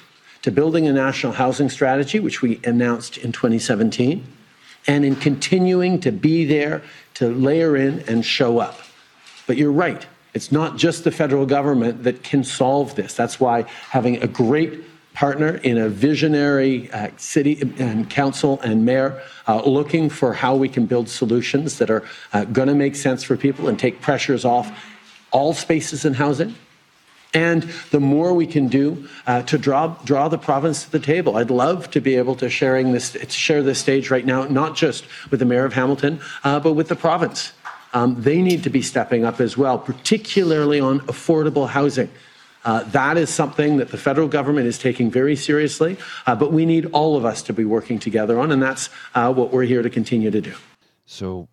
[0.41, 4.25] to building a national housing strategy, which we announced in 2017,
[4.87, 6.81] and in continuing to be there
[7.15, 8.79] to layer in and show up.
[9.47, 10.05] But you're right.
[10.33, 13.13] It's not just the federal government that can solve this.
[13.13, 19.21] That's why having a great partner in a visionary uh, city and council and mayor
[19.65, 22.03] looking for how we can build solutions that are
[22.53, 24.71] going to make sense for people and take pressures off
[25.31, 26.55] all spaces in housing.
[27.33, 31.37] And the more we can do uh, to draw draw the province to the table,
[31.37, 35.05] I'd love to be able to sharing this share this stage right now, not just
[35.29, 37.53] with the mayor of Hamilton, uh, but with the province.
[37.93, 42.09] Um, they need to be stepping up as well, particularly on affordable housing.
[42.65, 46.65] Uh, that is something that the federal government is taking very seriously, uh, but we
[46.65, 49.81] need all of us to be working together on, and that's uh, what we're here
[49.81, 50.53] to continue to do.
[51.05, 51.47] So,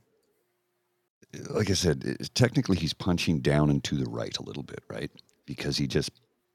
[1.50, 5.10] like I said, technically he's punching down and to the right a little bit, right?
[5.46, 6.10] Because he just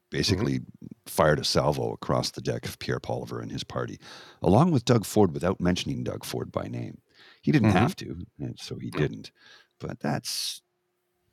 [0.09, 0.87] basically mm-hmm.
[1.05, 3.99] fired a salvo across the deck of Pierre Poilievre and his party,
[4.41, 6.99] along with Doug Ford, without mentioning Doug Ford by name.
[7.41, 7.77] He didn't mm-hmm.
[7.77, 9.31] have to, and so he didn't.
[9.79, 10.61] But that's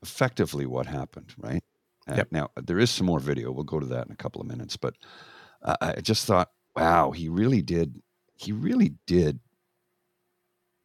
[0.03, 1.63] effectively what happened, right?
[2.09, 2.29] Uh, yep.
[2.31, 3.53] Now there is some more video.
[3.53, 4.77] We'll go to that in a couple of minutes.
[4.77, 4.95] But
[5.63, 8.01] uh, I just thought, wow, he really did.
[8.37, 9.41] He really did.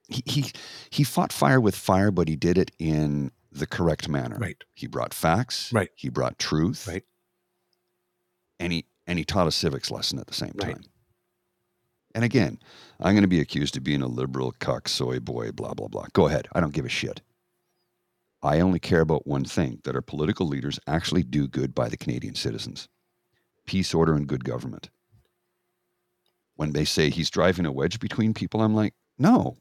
[0.10, 0.52] He, he
[0.90, 4.38] he fought fire with fire, but he did it in the correct manner.
[4.38, 4.62] Right.
[4.74, 5.72] He brought facts.
[5.72, 5.90] Right.
[5.96, 6.88] He brought truth.
[6.88, 7.04] Right.
[8.60, 10.84] And he and he taught a civics lesson at the same time.
[12.16, 12.60] And again,
[13.00, 16.06] I'm going to be accused of being a liberal cuck, soy boy, blah blah blah.
[16.14, 16.48] Go ahead.
[16.54, 17.22] I don't give a shit.
[18.42, 21.98] I only care about one thing that our political leaders actually do good by the
[21.98, 22.90] Canadian citizens
[23.66, 24.90] peace, order, and good government.
[26.56, 29.56] When they say he's driving a wedge between people, I'm like, no,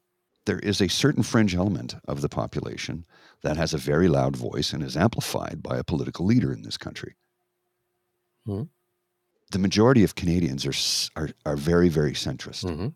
[0.46, 3.04] there is a certain fringe element of the population
[3.42, 6.76] that has a very loud voice and is amplified by a political leader in this
[6.76, 7.16] country.
[8.46, 8.64] Mm-hmm.
[9.50, 12.64] The majority of Canadians are, are, are very, very centrist.
[12.64, 12.88] Mm-hmm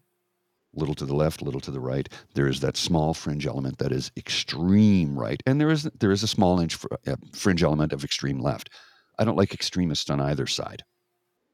[0.77, 2.09] little to the left, little to the right.
[2.35, 6.23] There is that small fringe element that is extreme right, and there is there is
[6.23, 8.71] a small inch uh, fringe element of extreme left.
[9.19, 10.85] I don't like extremists on either side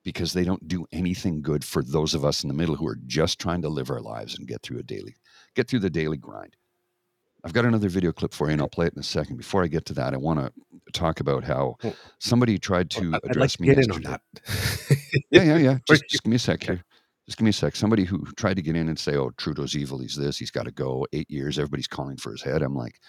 [0.05, 2.99] because they don't do anything good for those of us in the middle who are
[3.07, 5.15] just trying to live our lives and get through a daily
[5.55, 6.57] get through the daily grind.
[7.45, 9.37] I've got another video clip for you, and I'll play it in a second.
[9.37, 10.53] Before I get to that, I want to
[10.93, 11.77] talk about how
[12.21, 13.75] somebody tried to address like me.
[13.75, 14.21] Get in on that.
[15.31, 15.79] yeah, yeah, yeah.
[15.89, 16.85] Just, just give me a sec here.
[17.27, 17.75] Just give me a sec.
[17.75, 19.99] Somebody who tried to get in and say, "Oh, Trudeau's evil.
[19.99, 20.39] He's this.
[20.39, 21.59] He's got to go." Eight years.
[21.59, 22.63] Everybody's calling for his head.
[22.63, 23.01] I'm like,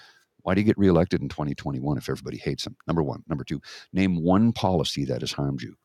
[0.44, 2.76] why do you get reelected in 2021 if everybody hates him?
[2.88, 3.24] Number one.
[3.28, 3.62] Number two.
[3.92, 5.76] Name one policy that has harmed you.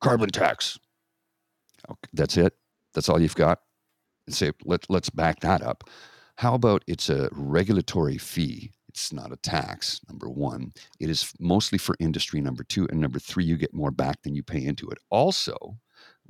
[0.00, 0.78] Carbon tax.
[1.88, 2.54] Okay, that's it.
[2.94, 3.60] That's all you've got.
[4.26, 5.84] And say, let let's back that up.
[6.36, 8.72] How about it's a regulatory fee?
[8.88, 10.72] It's not a tax, number one.
[10.98, 12.88] It is mostly for industry, number two.
[12.90, 14.98] And number three, you get more back than you pay into it.
[15.10, 15.78] Also,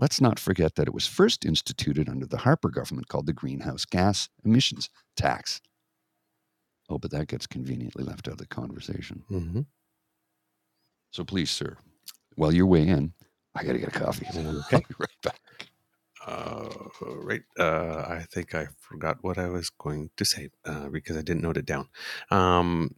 [0.00, 3.84] Let's not forget that it was first instituted under the Harper government called the Greenhouse
[3.84, 5.60] Gas Emissions Tax.
[6.88, 9.22] Oh, but that gets conveniently left out of the conversation.
[9.30, 9.60] Mm-hmm.
[11.10, 11.76] So please, sir,
[12.36, 13.12] while you're way in,
[13.54, 14.26] I got to get a coffee.
[14.34, 14.40] Okay.
[14.72, 15.40] I'll be right back.
[16.26, 16.68] Uh,
[17.00, 17.42] right.
[17.58, 21.42] Uh, I think I forgot what I was going to say uh, because I didn't
[21.42, 21.88] note it down.
[22.30, 22.94] Um,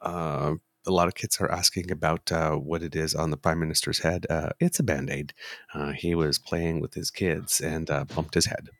[0.00, 0.54] uh,
[0.86, 3.98] a lot of kids are asking about uh, what it is on the prime minister's
[4.00, 4.26] head.
[4.30, 5.34] Uh, it's a band aid.
[5.74, 8.70] Uh, he was playing with his kids and uh, bumped his head.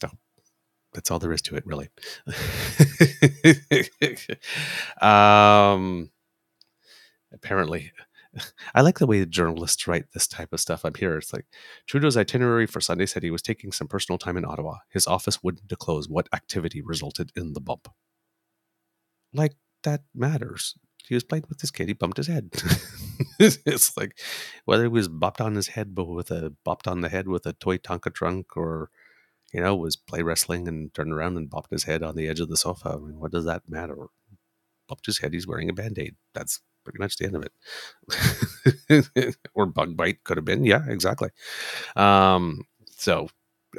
[0.00, 0.08] So
[0.94, 1.88] that's all there is to it, really.
[5.02, 6.10] um,
[7.32, 7.92] apparently,
[8.74, 11.16] I like the way journalists write this type of stuff up here.
[11.16, 11.46] It's like
[11.86, 14.78] Trudeau's itinerary for Sunday said he was taking some personal time in Ottawa.
[14.90, 17.88] His office wouldn't disclose what activity resulted in the bump.
[19.32, 20.74] Like that matters
[21.06, 21.88] he was playing with his kid.
[21.88, 22.50] He bumped his head.
[23.38, 24.18] it's like
[24.64, 27.46] whether he was bopped on his head, but with a bopped on the head with
[27.46, 28.90] a toy Tonka trunk, or
[29.52, 32.40] you know, was play wrestling and turned around and bopped his head on the edge
[32.40, 32.94] of the sofa.
[32.94, 33.96] I mean, what does that matter?
[34.88, 35.32] Bumped his head.
[35.32, 36.16] He's wearing a band aid.
[36.34, 37.44] That's pretty much the end of
[38.88, 39.36] it.
[39.54, 40.64] or bug bite could have been.
[40.64, 41.30] Yeah, exactly.
[41.96, 42.62] Um,
[42.96, 43.28] so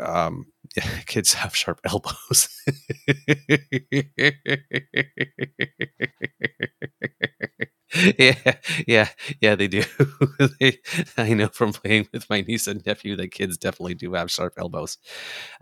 [0.01, 2.49] um, yeah, kids have sharp elbows.
[8.17, 8.55] yeah,
[8.87, 9.09] yeah,
[9.41, 9.83] yeah, they do.
[10.59, 10.79] they,
[11.17, 14.53] I know from playing with my niece and nephew that kids definitely do have sharp
[14.57, 14.97] elbows.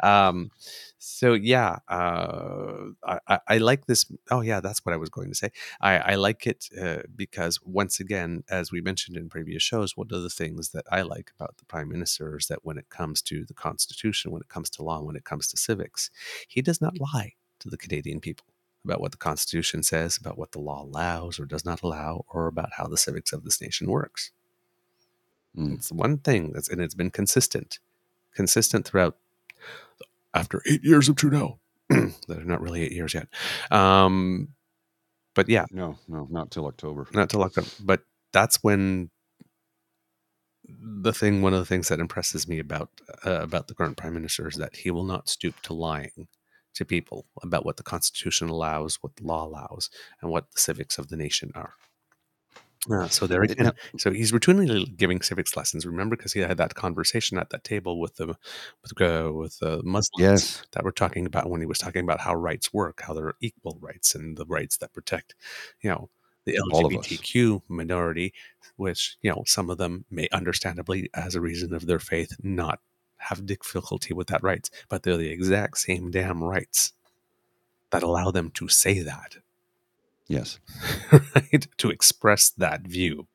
[0.02, 0.52] Um,
[0.98, 4.06] so yeah, uh, I, I, like this.
[4.32, 5.52] Oh yeah, that's what I was going to say.
[5.82, 10.08] I, I like it uh, because once again, as we mentioned in previous shows, one
[10.12, 13.22] of the things that I like about the prime minister is that when it comes
[13.24, 16.10] to the constitution, when it comes to law, when it comes to civics,
[16.48, 18.53] he does not lie to the Canadian people
[18.84, 22.48] about what the constitution says, about what the law allows or does not allow, or
[22.48, 24.32] about how the civics of this nation works.
[25.58, 25.76] Mm.
[25.76, 27.80] It's one thing that's and it's been consistent,
[28.34, 29.18] consistent throughout
[30.34, 31.60] after eight years of Trudeau.
[31.90, 33.28] that are not really eight years yet.
[33.70, 34.50] Um,
[35.36, 37.08] but yeah, no, no, not till October.
[37.14, 37.68] Not till October.
[37.84, 39.10] But that's when
[40.66, 42.90] the thing, one of the things that impresses me about
[43.26, 46.28] uh, about the current prime minister is that he will not stoop to lying
[46.74, 49.90] to people about what the Constitution allows, what the law allows,
[50.22, 51.74] and what the civics of the nation are.
[52.92, 55.86] Uh, so there again, so he's routinely giving civics lessons.
[55.86, 59.82] Remember, because he had that conversation at that table with the with uh, with the
[59.84, 60.64] Muslims Yes.
[60.74, 63.38] that we're talking about when he was talking about how rights work, how there are
[63.40, 65.34] equal rights and the rights that protect,
[65.82, 66.10] you know,
[66.46, 67.08] the All of us.
[67.08, 68.34] LGBTQ minority,
[68.76, 72.82] which you know some of them may understandably, as a reason of their faith, not
[73.30, 76.94] have difficulty with that rights, but they're the exact same damn rights
[77.92, 79.38] that allow them to say that
[80.28, 80.60] Yes.
[81.36, 81.68] right?
[81.78, 83.28] To express that view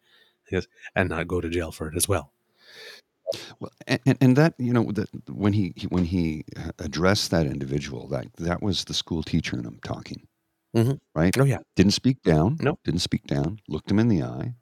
[0.50, 0.66] yes,
[0.96, 2.32] and not go to jail for it as well.
[3.60, 6.44] Well, and, and, and that you know that when he, he when he
[6.78, 10.26] addressed that individual, that that was the school teacher in him talking,
[10.74, 10.98] Mhm.
[11.14, 11.36] right?
[11.38, 11.58] Oh, yeah.
[11.76, 12.56] Didn't speak down.
[12.60, 12.80] Nope.
[12.84, 13.60] Didn't speak down.
[13.68, 14.54] Looked him in the eye,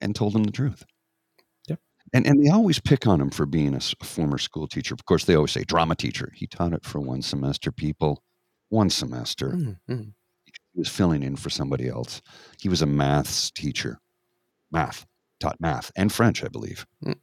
[0.00, 0.84] and told him the truth.
[2.12, 4.94] And and they always pick on him for being a former school teacher.
[4.94, 6.32] Of course, they always say drama teacher.
[6.34, 7.72] He taught it for one semester.
[7.72, 8.22] People,
[8.68, 9.50] one semester.
[9.50, 10.12] Mm, mm.
[10.44, 12.22] He was filling in for somebody else.
[12.60, 13.98] He was a maths teacher.
[14.70, 15.06] Math
[15.40, 16.86] taught math and French, I believe.
[17.04, 17.16] Mm.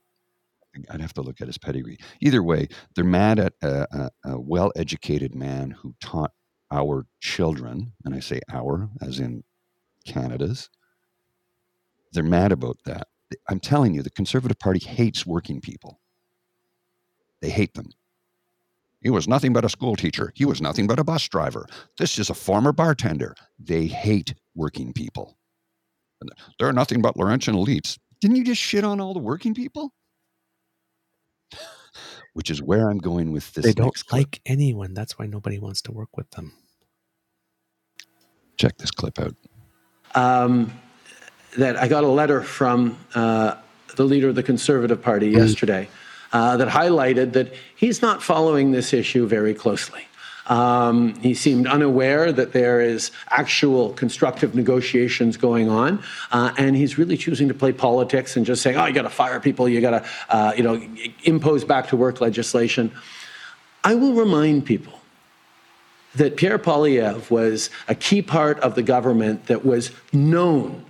[0.89, 1.97] I'd have to look at his pedigree.
[2.19, 6.31] Either way, they're mad at a, a, a well-educated man who taught
[6.71, 9.43] our children, and I say our as in
[10.05, 10.69] Canada's.
[12.11, 13.07] They're mad about that.
[13.49, 15.99] I'm telling you, the Conservative Party hates working people.
[17.41, 17.89] They hate them.
[19.01, 20.31] He was nothing but a school teacher.
[20.33, 21.67] He was nothing but a bus driver.
[21.97, 23.35] This is a former bartender.
[23.59, 25.37] They hate working people.
[26.21, 27.97] And They're nothing but Laurentian elites.
[28.21, 29.93] Didn't you just shit on all the working people?
[32.33, 33.65] Which is where I'm going with this.
[33.65, 34.19] They don't next clip.
[34.19, 34.93] like anyone.
[34.93, 36.53] That's why nobody wants to work with them.
[38.55, 39.35] Check this clip out.
[40.15, 40.71] um,
[41.57, 43.55] that I got a letter from uh,
[43.95, 45.87] the leader of the Conservative Party yesterday
[46.31, 50.01] uh, that highlighted that he's not following this issue very closely.
[50.47, 56.97] Um, he seemed unaware that there is actual constructive negotiations going on, uh, and he's
[56.97, 59.79] really choosing to play politics and just saying, "Oh, you got to fire people, you
[59.79, 60.81] got to, uh, you know,
[61.23, 62.91] impose back to work legislation."
[63.85, 64.99] I will remind people
[66.15, 70.85] that Pierre Poilievre was a key part of the government that was known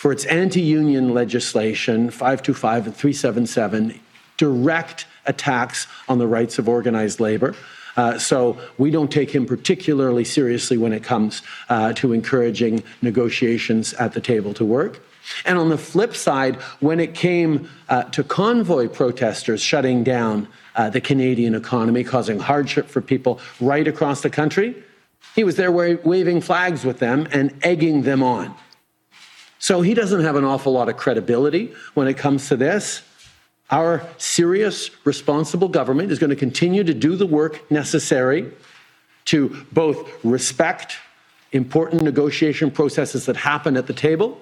[0.00, 4.00] for its anti union legislation, 525 and 377,
[4.38, 7.54] direct attacks on the rights of organized labor.
[7.98, 13.92] Uh, so we don't take him particularly seriously when it comes uh, to encouraging negotiations
[13.92, 15.02] at the table to work.
[15.44, 20.88] And on the flip side, when it came uh, to convoy protesters shutting down uh,
[20.88, 24.82] the Canadian economy, causing hardship for people right across the country,
[25.34, 28.56] he was there wa- waving flags with them and egging them on.
[29.60, 33.02] So he doesn't have an awful lot of credibility when it comes to this.
[33.70, 38.50] Our serious, responsible government is going to continue to do the work necessary
[39.26, 40.96] to both respect
[41.52, 44.40] important negotiation processes that happen at the table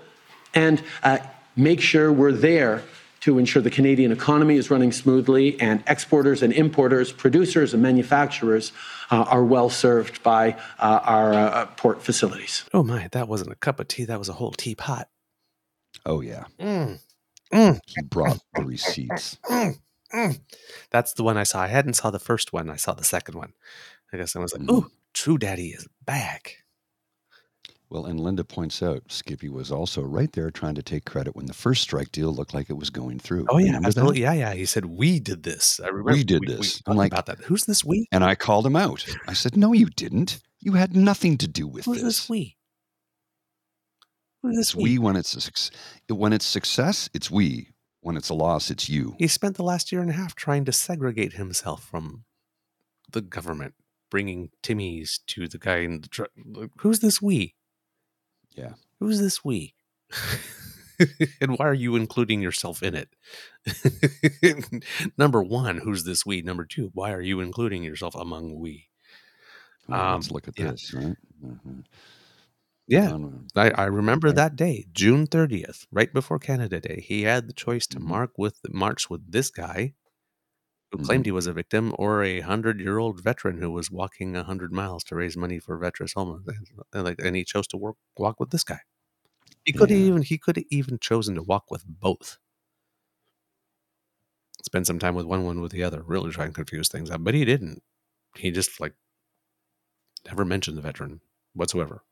[0.55, 1.19] and uh,
[1.57, 2.83] make sure we're there
[3.21, 8.73] to ensure the Canadian economy is running smoothly and exporters and importers, producers and manufacturers
[9.11, 12.65] uh, are well served by uh, our uh, port facilities.
[12.73, 14.05] Oh my, that wasn't a cup of tea.
[14.05, 15.09] That was a whole teapot.
[16.07, 16.45] Oh, yeah.
[16.61, 17.01] Mm,
[17.53, 19.37] mm, He brought the receipts.
[19.51, 19.75] mm,
[20.15, 20.41] mm.
[20.91, 21.63] That's the one I saw.
[21.63, 22.71] I hadn't saw the first one.
[22.71, 23.53] I saw the second one.
[24.13, 24.71] I guess I was like, Mm.
[24.71, 26.59] "Oh, True Daddy is back."
[27.91, 31.47] Well, and Linda points out Skippy was also right there trying to take credit when
[31.47, 33.47] the first strike deal looked like it was going through.
[33.49, 33.89] Oh yeah, Remember that?
[33.99, 34.21] absolutely.
[34.23, 34.53] Yeah, yeah.
[34.55, 35.81] He said we did this.
[35.83, 36.83] I remember we did this.
[36.87, 37.39] I'm like- about that.
[37.41, 38.07] Who's this we?
[38.13, 39.07] And I called him out.
[39.27, 40.41] I said, No, you didn't.
[40.61, 42.19] You had nothing to do with Who's this.
[42.21, 42.57] this we?
[44.43, 45.35] Who's this It's we when it's
[46.11, 47.71] a when it's success, it's we.
[48.01, 49.17] When it's a loss, it's you.
[49.19, 52.25] He spent the last year and a half trying to segregate himself from
[53.11, 53.75] the government,
[54.11, 56.31] bringing Timmy's to the guy in the truck.
[56.79, 57.55] Who's this we?
[58.59, 58.75] Yeah.
[59.01, 59.75] Who's this we?
[61.41, 63.15] and why are you including yourself in it?
[65.19, 66.43] Number one, who's this we?
[66.43, 68.89] Number two, why are you including yourself among we?
[69.89, 70.73] Well, let's Um, look at yeah.
[70.73, 71.17] this, right?
[71.43, 71.85] Mhm.
[72.87, 74.33] Yeah, Um, I, I remember Okay.
[74.33, 77.05] that day, June 30th, right before Canada Day.
[77.07, 78.01] He had the choice to Mhm.
[78.01, 79.95] mark with march with this guy
[80.93, 81.21] who Mm-hmm.
[81.21, 84.45] claimed he was a victim or a hundred year old veteran who was walking a
[84.45, 86.45] hundred miles to raise money for veterans home.
[86.93, 88.81] And like and he chose to work walk with this guy.
[89.65, 90.09] He could have Yeah.
[90.09, 92.39] even he could even chosen to walk with both.
[94.63, 97.23] Spend some time with one, one with the other, really try and confuse things up.
[97.25, 97.83] But he didn't.
[98.37, 98.95] He just like
[100.27, 101.21] never mentioned the veteran
[101.55, 102.05] whatsoever.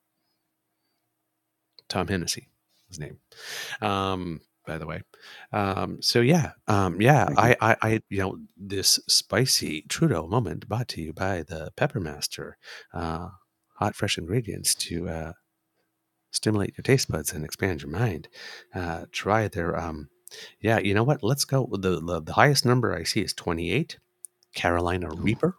[1.89, 2.49] Tom Hennessy,
[2.89, 3.21] his name.
[3.81, 5.03] Um, by the way.
[5.53, 10.89] Um, so yeah, um, yeah, I, I, I, you know, this spicy Trudeau moment brought
[10.89, 12.53] to you by the Peppermaster,
[12.93, 13.29] uh,
[13.77, 15.33] hot fresh ingredients to uh,
[16.31, 18.29] stimulate your taste buds and expand your mind.
[18.75, 20.09] Uh, try their, um,
[20.61, 21.23] yeah, you know what?
[21.23, 21.69] Let's go.
[21.71, 23.99] The, the the highest number I see is twenty eight.
[24.55, 25.17] Carolina Ooh.
[25.17, 25.57] Reaper.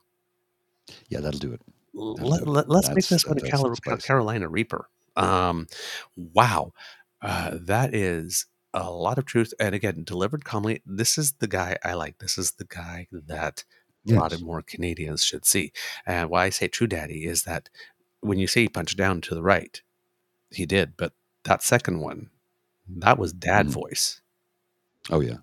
[1.08, 1.62] Yeah, that'll do it.
[1.94, 2.68] Let, do it.
[2.68, 4.90] let, us make this one a Cal- Carolina Reaper.
[5.16, 5.68] Um,
[6.16, 6.74] wow,
[7.22, 9.54] uh, that is a lot of truth.
[9.60, 10.82] And again, delivered calmly.
[10.86, 12.20] This is the guy I like.
[12.20, 13.64] This is the guy that
[14.10, 15.72] a lot of more Canadians should see.
[16.06, 17.70] And why I say True Daddy is that
[18.22, 19.82] when you say he punched down to the right,
[20.52, 20.96] he did.
[20.98, 21.14] But
[21.44, 22.30] that second one,
[22.88, 23.72] that was dad Mhm.
[23.72, 24.22] voice.
[25.10, 25.38] Oh yeah.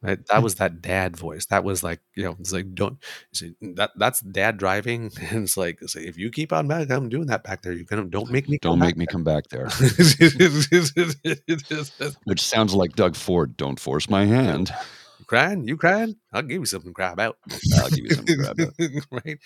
[0.00, 0.24] Right?
[0.26, 1.46] That was that dad voice.
[1.46, 2.98] That was like, you know, it's like don't
[3.32, 5.10] see, that that's dad driving.
[5.30, 7.72] And it's like if you keep on back, I'm doing that back there.
[7.72, 9.68] You're gonna don't make me Don't come make me come back there.
[12.24, 13.56] Which sounds like Doug Ford.
[13.56, 14.70] Don't force my hand.
[15.18, 15.66] You crying?
[15.66, 16.14] You crying?
[16.32, 17.38] I'll give you something to cry about.
[17.78, 18.74] I'll give you something to grab out.
[19.10, 19.38] right?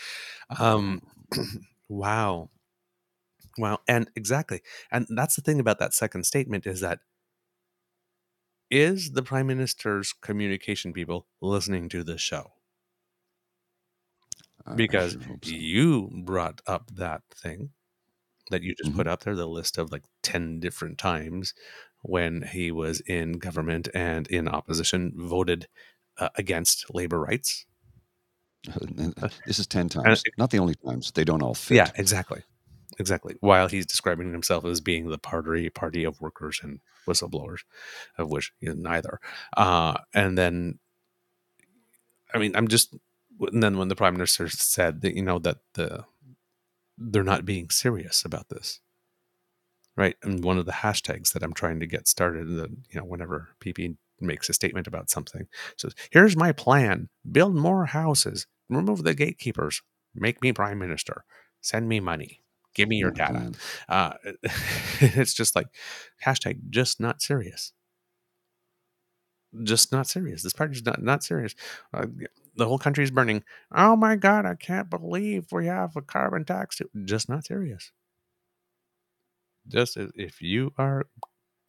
[0.61, 1.01] Um,
[1.89, 2.51] wow,
[3.57, 6.99] wow, and exactly, and that's the thing about that second statement is that
[8.73, 12.53] is the prime minister's communication people listening to this show
[14.77, 15.37] because so.
[15.45, 17.71] you brought up that thing
[18.51, 18.99] that you just Mm-hmm.
[18.99, 21.55] put up there the list of like 10 different times
[22.03, 25.69] when he was in government and in opposition voted
[26.19, 27.67] uh, against labor rights
[29.47, 30.23] this is ten times.
[30.39, 31.11] Not the only times.
[31.13, 31.77] They don't all fit.
[31.77, 32.43] Yeah, exactly.
[32.99, 33.37] Exactly.
[33.41, 37.61] While he's describing himself as being the party party of workers and whistleblowers,
[38.19, 39.21] of which he is neither.
[39.57, 40.79] Uh, and then,
[42.35, 42.95] I mean, I'm just.
[43.41, 46.05] And then when the prime minister said that you know that the
[46.99, 48.81] they're not being serious about this,
[49.97, 50.17] right?
[50.23, 53.51] And one of the hashtags that I'm trying to get started, that you know, whenever
[53.61, 59.15] PP makes a statement about something, says, "Here's my plan: build more houses, remove the
[59.15, 59.83] gatekeepers,
[60.15, 61.25] make me prime minister,
[61.61, 62.42] send me money."
[62.75, 63.53] Give me your data.
[63.89, 64.15] uh,
[65.01, 65.67] it's just like
[66.25, 67.73] hashtag just not serious.
[69.63, 70.43] Just not serious.
[70.43, 71.55] This party's not not serious.
[71.93, 72.07] Uh,
[72.57, 73.45] the whole country's burning.
[73.75, 77.93] Oh my god i can't believe we have a carbon tax just not serious.
[79.69, 81.07] Just if you are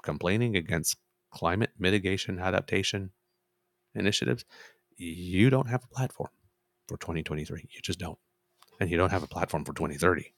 [0.01, 0.97] complaining against
[1.31, 3.11] climate mitigation adaptation
[3.95, 4.45] initiatives
[4.97, 6.29] you don't have a platform
[6.87, 8.19] for 2023 you just don't.
[8.79, 10.33] And you don't have a platform for 2030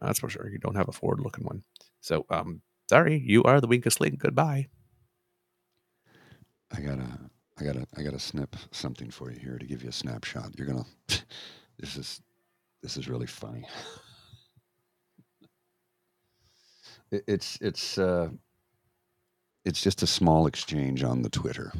[0.00, 0.48] that's for sure.
[0.48, 1.62] You don't have a forward looking one.
[2.00, 4.18] So, um, sorry, you are the weakest link.
[4.18, 4.68] Goodbye.
[6.76, 7.18] I gotta,
[7.58, 10.58] I gotta, I gotta snip something for you here to give you a snapshot.
[10.58, 10.86] You're gonna.
[11.76, 12.20] This is,
[12.82, 13.66] this is really funny.
[17.10, 18.28] It, it's it's uh,
[19.64, 21.72] it's just a small exchange on the Twitter.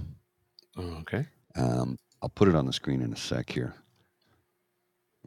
[0.79, 1.27] Okay.
[1.57, 3.75] Um, I'll put it on the screen in a sec here.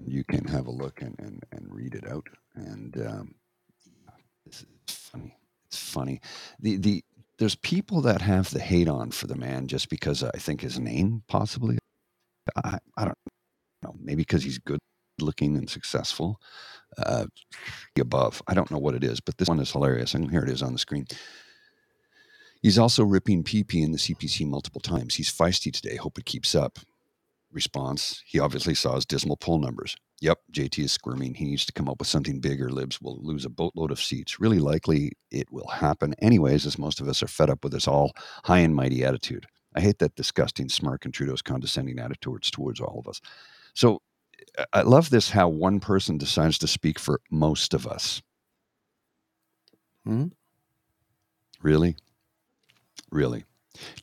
[0.06, 2.28] You can have a look and, and, and read it out.
[2.56, 3.36] And um,
[4.46, 5.38] is funny.
[5.66, 6.22] It's funny.
[6.60, 7.04] The the
[7.40, 10.80] there's people that have the hate on for the man just because I think his
[10.80, 11.78] name possibly.
[12.56, 13.18] I, I don't
[13.84, 13.96] know.
[14.00, 14.80] Maybe because he's good
[15.20, 16.40] looking and successful.
[16.98, 17.26] Uh,
[18.00, 18.42] above.
[18.48, 20.14] I don't know what it is, but this one is hilarious.
[20.14, 21.06] And here it is on the screen.
[22.62, 25.16] He's also ripping PP in the CPC multiple times.
[25.16, 25.96] He's feisty today.
[25.96, 26.80] Hope it keeps up.
[27.52, 29.96] Response He obviously saw his dismal poll numbers.
[30.22, 31.34] Yep, JT is squirming.
[31.36, 32.70] He needs to come up with something bigger.
[32.70, 34.40] Libs will lose a boatload of seats.
[34.40, 37.88] Really likely it will happen anyways, as most of us are fed up with this
[37.88, 38.14] all
[38.46, 39.46] high and mighty attitude.
[39.76, 43.22] I hate that disgusting smirk and Trudeau's condescending attitudes towards, all of us.
[43.76, 44.02] So
[44.74, 48.22] I- love this how one person decides to speak for most of us.
[50.06, 50.32] Mhm.
[51.62, 51.96] Really?
[53.12, 53.46] Really?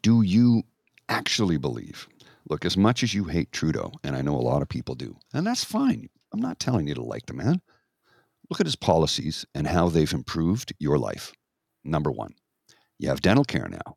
[0.03, 0.63] Do you
[1.09, 2.09] actually believe?
[2.49, 5.17] Look, as much as you hate Trudeau, and I know a lot of people do,
[5.33, 6.09] and that's fine.
[6.33, 7.63] I'm not telling you to like the man.
[8.51, 11.33] Look at his policies and how they've improved your life.
[11.85, 12.35] Number one,
[12.99, 13.97] you have dental care now.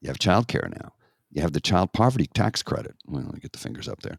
[0.00, 0.92] You have child care now.
[1.30, 2.94] You have the child poverty tax credit.
[3.06, 4.16] Well, let me get the fingers up there.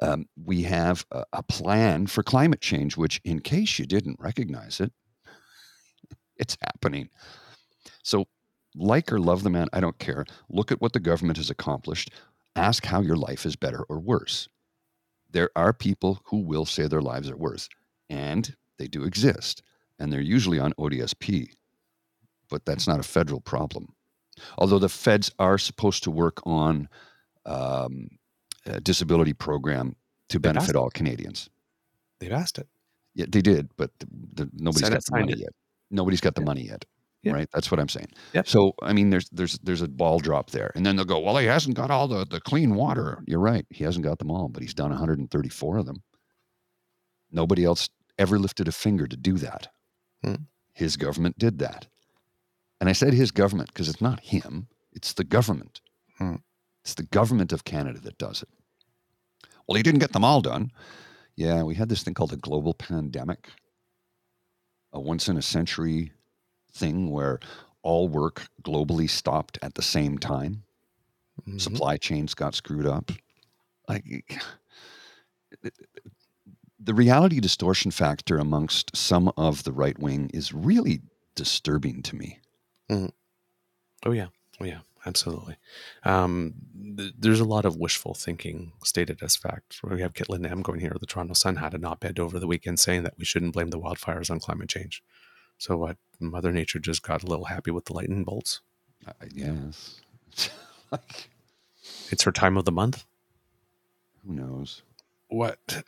[0.00, 4.80] Um, we have a, a plan for climate change, which, in case you didn't recognize
[4.80, 4.92] it,
[6.36, 7.08] it's happening.
[8.02, 8.26] So,
[8.74, 10.24] like or love the man, I don't care.
[10.48, 12.10] Look at what the government has accomplished.
[12.56, 14.48] Ask how your life is better or worse.
[15.30, 17.68] There are people who will say their lives are worse,
[18.10, 19.62] and they do exist,
[19.98, 21.48] and they're usually on ODSP,
[22.50, 23.94] but that's not a federal problem.
[24.58, 26.88] Although the feds are supposed to work on
[27.46, 28.08] um,
[28.66, 29.96] a disability program
[30.28, 31.50] to benefit all Canadians.
[32.20, 32.68] They've asked it.
[33.14, 35.52] Yeah, they did, but the, the, nobody's Senate got the money yet.
[35.90, 36.84] Nobody's got the money yet.
[37.24, 37.48] Right?
[37.52, 38.08] That's what I'm saying.
[38.32, 38.48] Yep.
[38.48, 41.36] So I mean, there's there's there's a ball drop there, and then they'll go, well,
[41.36, 43.22] he hasn't got all the the clean water.
[43.26, 46.02] You're right, he hasn't got them all, but he's done 134 of them.
[47.30, 49.68] Nobody else ever lifted a finger to do that.
[50.24, 50.34] Hmm.
[50.74, 51.86] His government did that,
[52.80, 55.80] and I said his government because it's not him; it's the government.
[56.18, 56.36] Hmm.
[56.84, 58.48] It's the government of Canada that does it.
[59.68, 60.72] Well, he didn't get them all done.
[61.36, 63.48] Yeah, we had this thing called a global pandemic,
[64.92, 66.12] a once in a century
[66.72, 67.40] thing where
[67.82, 70.62] all work globally stopped at the same time.
[71.46, 71.60] Mhm.
[71.60, 73.10] Supply chains got screwed up.
[73.88, 74.04] Like
[76.78, 81.00] the reality distortion factor amongst some of the right wing is really
[81.34, 82.38] disturbing to me.
[84.04, 84.28] Oh yeah,
[84.60, 85.56] oh yeah, absolutely.
[86.04, 86.54] Um,
[86.96, 89.80] th- there's a lot of wishful thinking stated as fact.
[89.82, 90.96] We have Kit Lindam going here.
[90.98, 93.78] The Toronto Sun had an op-ed over the weekend saying that we shouldn't blame the
[93.80, 95.02] wildfires on climate change.
[95.62, 95.96] So what?
[96.18, 98.62] Mother Nature just got a little happy with the lightning bolts.
[99.32, 100.00] Guess.
[100.90, 101.28] like,
[102.10, 103.04] It's her time of the month.
[104.26, 104.82] who knows?
[105.28, 105.84] What?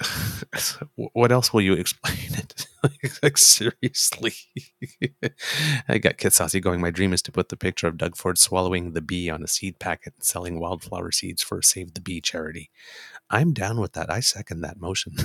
[0.95, 2.69] what else will you explain it?
[3.23, 4.35] like seriously,
[5.89, 6.81] I got Kit Saucy going.
[6.81, 9.49] My dream is to put the picture of Doug Ford swallowing the bee on a
[9.49, 12.71] seed packet and selling wildflower seeds for a Save the Bee charity.
[13.29, 14.09] I'm down with that.
[14.09, 15.17] I second that motion.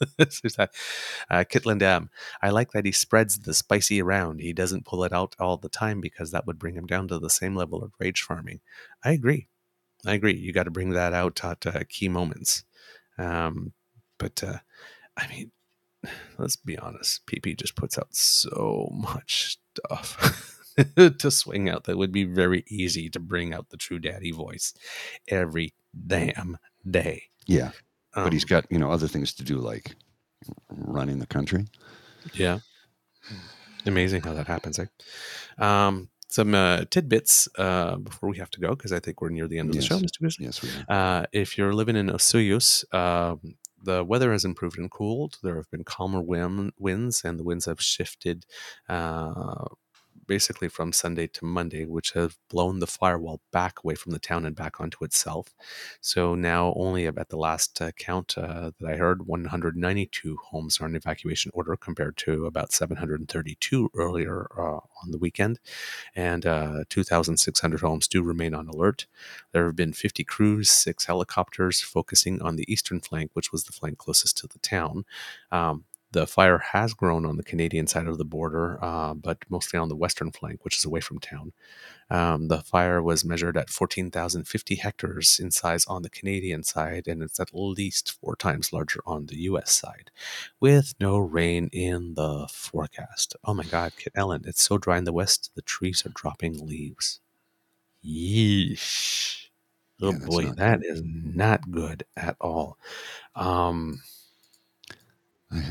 [1.30, 2.08] Uh, Kit Lindam.
[2.42, 4.40] I like that he spreads the spicy around.
[4.40, 7.18] He doesn't pull it out all the time because that would bring him down to
[7.18, 8.60] the same level of rage farming.
[9.04, 9.48] I agree.
[10.06, 10.36] I agree.
[10.36, 12.64] You got to bring that out at uh, key moments.
[13.18, 13.72] Um,
[14.18, 14.58] but uh,
[15.16, 15.50] I mean,
[16.38, 17.26] let's be honest.
[17.26, 20.64] PP just puts out so much stuff
[20.96, 24.74] to swing out that would be very easy to bring out the true daddy voice
[25.28, 25.74] every
[26.06, 27.24] damn day.
[27.46, 27.70] Yeah,
[28.14, 29.94] but he's got you know other things to do like
[30.70, 31.66] running the country.
[32.34, 32.60] Yeah.
[33.86, 34.86] Amazing how that happens, eh?
[35.58, 39.46] Um, some uh, tidbits uh, before we have to go because I think we're near
[39.46, 40.18] the end of the show, Mr.
[40.18, 40.46] Grizzly.
[40.46, 41.20] Yes, we are.
[41.20, 45.38] Uh, if you're living in Osoyoos, um, the weather has improved and cooled.
[45.42, 48.46] There have been calmer wind, winds, and the winds have shifted
[48.88, 49.66] uh,
[50.26, 54.44] basically from Sunday to Monday, which have blown the firewall back away from the town
[54.44, 55.54] and back onto itself.
[56.00, 60.86] So now, only at the last uh, count uh, that I heard, 192 homes are
[60.86, 65.60] in evacuation order compared to about 732 earlier uh, on the weekend.
[66.14, 69.06] And uh, 2,600 homes do remain on alert.
[69.52, 73.72] There have been 50 crews, six helicopters focusing on the eastern flank, which was the
[73.72, 75.04] flank closest to the town.
[75.50, 75.84] Um,
[76.14, 79.88] the fire has grown on the Canadian side of the border, uh, but mostly on
[79.88, 81.52] the western flank, which is away from town.
[82.08, 87.20] Um, the fire was measured at 14,050 hectares in size on the Canadian side, and
[87.20, 90.12] it's at least four times larger on the US side,
[90.60, 93.34] with no rain in the forecast.
[93.42, 96.64] Oh my God, Kit Ellen, it's so dry in the west, the trees are dropping
[96.64, 97.18] leaves.
[98.04, 99.48] Yeesh.
[100.00, 102.78] Oh Yeah, boy, that is not good at all.
[103.34, 104.00] Um,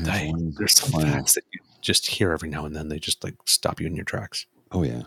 [0.06, 2.88] I there's some final- facts that you just hear every now and then.
[2.88, 4.46] They just like stop you in your tracks.
[4.72, 5.02] Oh yeah,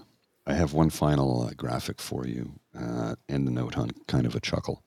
[0.46, 2.54] I have one final uh, graphic for you.
[2.78, 4.84] Uh, end the note on kind of a chuckle.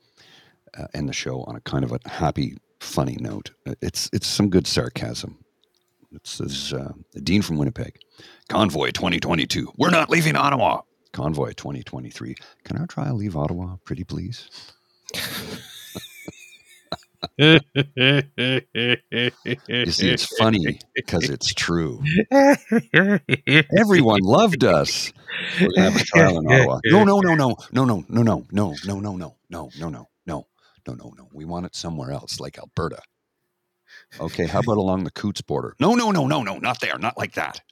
[0.78, 3.50] Uh, end the show on a kind of a happy, funny note.
[3.66, 5.38] Uh, It's it's some good sarcasm.
[6.12, 7.98] This is uh, Dean from Winnipeg.
[8.48, 9.72] Convoy 2022.
[9.76, 10.82] We're not leaving Ottawa.
[11.12, 12.34] Convoy 2023.
[12.64, 14.48] Can our trial leave Ottawa, pretty please?
[17.40, 17.58] You
[19.90, 22.02] see, it's funny because it's true.
[23.78, 25.10] Everyone loved us.
[25.58, 26.80] We're have a trial in Ottawa.
[26.86, 30.06] No, no, no, no, no, no, no, no, no, no, no, no, no, no, no,
[30.26, 30.46] no, no,
[30.94, 31.28] no, no.
[31.32, 33.00] We want it somewhere else, like Alberta.
[34.20, 35.74] Okay, how about along the Coots border?
[35.80, 37.62] No, no, no, no, no, not there, not like that.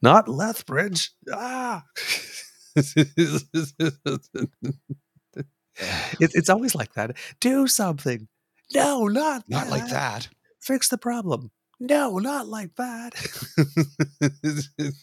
[0.00, 1.10] Not Lethbridge.
[1.32, 1.84] Ah.
[2.76, 3.44] it's,
[6.34, 7.16] it's always like that.
[7.40, 8.28] Do something.
[8.74, 10.28] No, not Not like that.
[10.60, 11.50] Fix the problem.
[11.80, 13.14] No, not like that.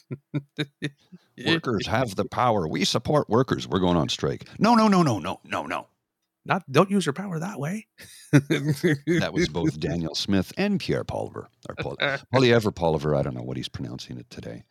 [1.46, 2.68] Workers have the power.
[2.68, 3.68] We support workers.
[3.68, 4.46] We're going on strike.
[4.60, 5.88] No, no, no, no, no, no, no.
[6.46, 7.88] Not don't use your power that way.
[8.32, 11.50] That was both Daniel Smith and Pierre Poliver.
[11.68, 11.98] Or Paul,
[12.34, 13.16] Polyever Poliver.
[13.16, 14.64] I don't know what he's pronouncing it today.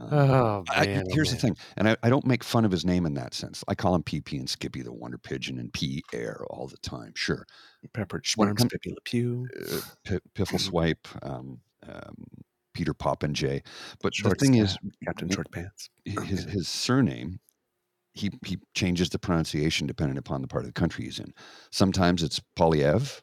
[0.00, 1.04] Oh I, man.
[1.06, 3.34] oh, here's the thing, and I, I don't make fun of his name in that
[3.34, 3.62] sense.
[3.68, 7.12] I call him PP and Skippy the Wonder Pigeon and P Air all the time.
[7.14, 7.46] Sure,
[7.92, 9.46] Peppered when it Schmerms, Le Pew.
[9.72, 12.14] uh, P- Piffle Swipe, um, um,
[12.72, 13.62] Peter Poppinjay.
[14.02, 15.90] But Short the thing is, Captain Short Pants.
[16.04, 17.40] his his surname,
[18.14, 21.32] he he changes the pronunciation depending upon the part of the country he's in.
[21.70, 23.20] Sometimes it's Polyev,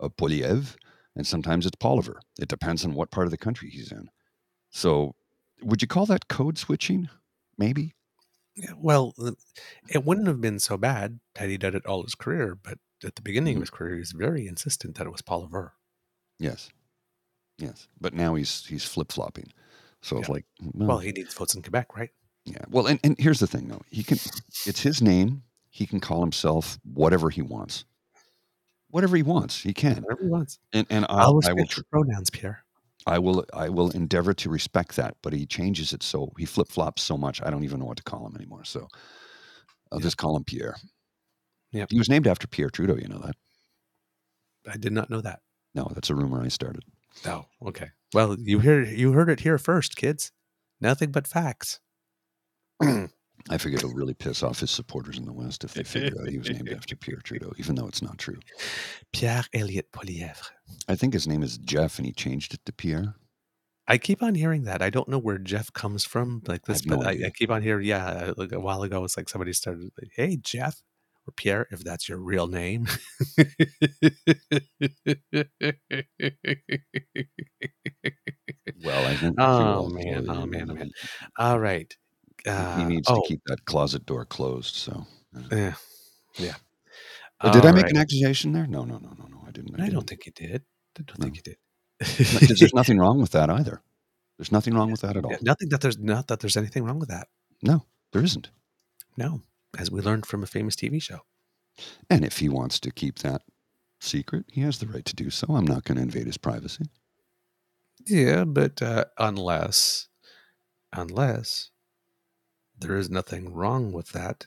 [0.00, 0.76] uh, Polyev,
[1.16, 2.20] and sometimes it's Poliver.
[2.38, 4.08] It depends on what part of the country he's in.
[4.70, 5.14] So
[5.62, 7.08] would you call that code switching?
[7.58, 7.94] Maybe.
[8.76, 9.32] Well, uh,
[9.88, 13.14] it wouldn't have been so bad had he done it all his career, but at
[13.14, 13.58] the beginning Mhm.
[13.58, 15.72] of his career, he was very insistent that it was Paul Ver.
[16.38, 16.70] Yes.
[17.58, 17.88] Yes.
[18.00, 19.52] But now he's he's flip flopping.
[20.02, 22.10] So it's like, Well, well, he needs votes in Quebec, right?
[22.46, 22.64] yeah.
[22.68, 23.82] Well, and, and here's the thing though.
[23.90, 24.18] He can
[24.66, 25.42] it's his name.
[25.70, 27.84] He can call himself whatever he wants.
[28.88, 30.02] Whatever he wants, he can.
[30.02, 30.58] Whatever he wants.
[30.72, 32.64] And and I'll, I'll I will pronouns, Pierre.
[33.06, 36.68] I will I will endeavor to respect that, but he changes it so he flip
[36.68, 38.64] flops so much I don't even know what to call him anymore.
[38.64, 38.86] So
[39.92, 40.02] I'll Yeah.
[40.04, 40.76] just call him Pierre.
[41.72, 43.36] Yeah, He was named after Pierre Trudeau, you know that?
[44.68, 45.40] I did not know that.
[45.74, 46.84] No, that's a rumor I started.
[47.26, 47.90] Oh, okay.
[48.12, 50.32] Well, you hear you heard it here first, kids.
[50.80, 51.80] Nothing but facts.
[53.48, 56.28] I figured it'll really piss off his supporters in the West if they figure out
[56.28, 58.38] he was named after Pierre Trudeau, even though it's not true.
[59.12, 60.50] Pierre Elliott Poilievre.
[60.88, 63.14] I think his name is Jeff and he changed it to Pierre.
[63.88, 64.82] I keep on hearing that.
[64.82, 67.26] I don't know where Jeff comes from, like this, have no but I.
[67.26, 67.86] I keep on hearing.
[67.86, 70.80] Yeah, uh, like a while ago, it's like somebody started, like, "Hey, Jeff
[71.26, 72.86] or Pierre, if that's your real name."
[78.84, 80.26] Well, I think Oh, man.
[80.28, 80.70] Oh, man.
[80.70, 80.90] Oh, man.
[81.36, 81.92] All right.
[82.44, 84.74] He, Uh, he needs oh, to keep that closet door closed.
[84.74, 85.74] So, uh, yeah,
[86.38, 86.54] yeah.
[87.40, 87.92] Uh, did I make right.
[87.92, 88.66] an accusation there?
[88.66, 89.42] No, no, no, no, no.
[89.46, 89.74] I didn't.
[89.74, 89.94] I didn't.
[89.94, 90.62] don't think you did.
[90.98, 91.24] I don't No.
[91.24, 91.56] think you did.
[92.58, 93.82] There's nothing wrong with that either.
[94.38, 95.36] There's nothing wrong with that at all.
[95.42, 97.28] Nothing that there's not that there's anything wrong with that.
[97.62, 98.50] No, there isn't.
[99.16, 99.42] No,
[99.78, 101.20] as we learned from a famous TV show.
[102.08, 103.42] And if he wants to keep that
[104.00, 105.46] secret, he has the right to do so.
[105.50, 106.84] I'm not going to invade his privacy.
[108.06, 110.08] Yeah, but uh, unless,
[110.92, 111.70] unless
[112.80, 114.46] there is nothing wrong with that,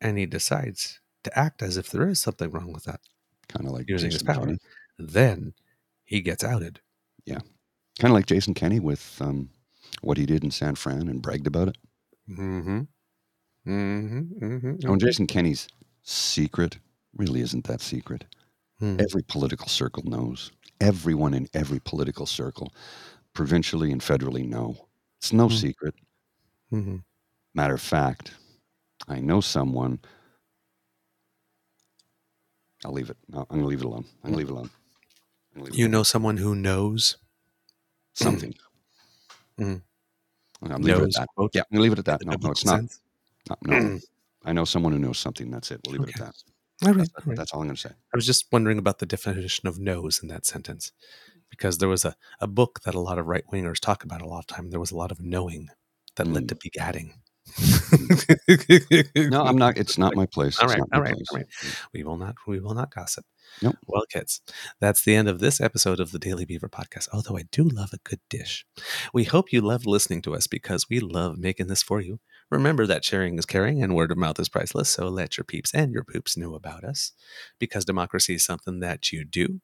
[0.00, 3.00] and he decides to act as if there is something wrong with that,
[3.48, 4.58] Kind of like using his power, Kenney.
[4.98, 5.54] then
[6.04, 6.80] he gets outed.
[7.26, 7.40] Yeah.
[7.98, 9.50] Kind of like Jason Kenney with um,
[10.02, 11.78] what he did in San Fran and bragged about it.
[12.30, 12.80] Mm-hmm.
[13.66, 14.44] Mm-hmm.
[14.44, 14.90] mm-hmm.
[14.90, 15.68] Oh, Jason Kenney's
[16.02, 16.78] secret
[17.16, 18.24] really isn't that secret.
[18.78, 18.98] Hmm.
[19.00, 20.52] Every political circle knows.
[20.80, 22.72] Everyone in every political circle,
[23.32, 24.76] provincially and federally, know.
[25.18, 25.54] It's no Hmm.
[25.54, 25.94] secret.
[26.72, 26.96] Mm-hmm.
[27.56, 28.32] Matter of fact,
[29.08, 29.98] I know someone.
[32.84, 33.16] I'll leave it.
[33.32, 34.04] I'm going to leave it alone.
[34.22, 34.70] I'm going to leave it alone.
[35.56, 35.90] Leave it You alone.
[35.92, 37.16] know someone who knows
[38.14, 38.54] something.
[39.58, 39.80] Mm.
[40.60, 41.28] I'm going to leave it at that.
[41.34, 42.26] quote, Yeah, I'm going to leave it at that.
[42.26, 42.82] No, no, it's not.
[43.62, 43.98] No, no.
[44.44, 45.50] I know someone who knows something.
[45.50, 45.80] That's it.
[45.86, 46.34] We'll leave it at that.
[46.86, 47.36] All right, That's, all right.
[47.38, 47.88] that's all I'm going to say.
[47.88, 50.92] I was just wondering about the definition of knows in that sentence
[51.48, 54.26] because there was a, a book that a lot of right wingers talk about a
[54.26, 54.68] lot of time.
[54.68, 55.70] There was a lot of knowing
[56.16, 56.48] that led Mm.
[56.48, 57.12] to begatting.
[59.16, 59.76] No, I'm not.
[59.76, 60.58] It's not my place.
[60.58, 61.26] All It's right, not my all right, place.
[61.30, 61.46] all right.
[61.92, 62.36] We will not.
[62.46, 63.24] We will not gossip.
[63.62, 63.76] Nope.
[63.86, 64.40] Well, kids,
[64.80, 67.08] that's the end of this episode of the Daily Beaver podcast.
[67.12, 68.66] Although I do love a good dish,
[69.14, 72.20] we hope you loved listening to us because we love making this for you.
[72.50, 74.88] Remember that sharing is caring and word of mouth is priceless.
[74.90, 77.12] So let your peeps and your poops know about us.
[77.58, 79.60] Because democracy is something that you do.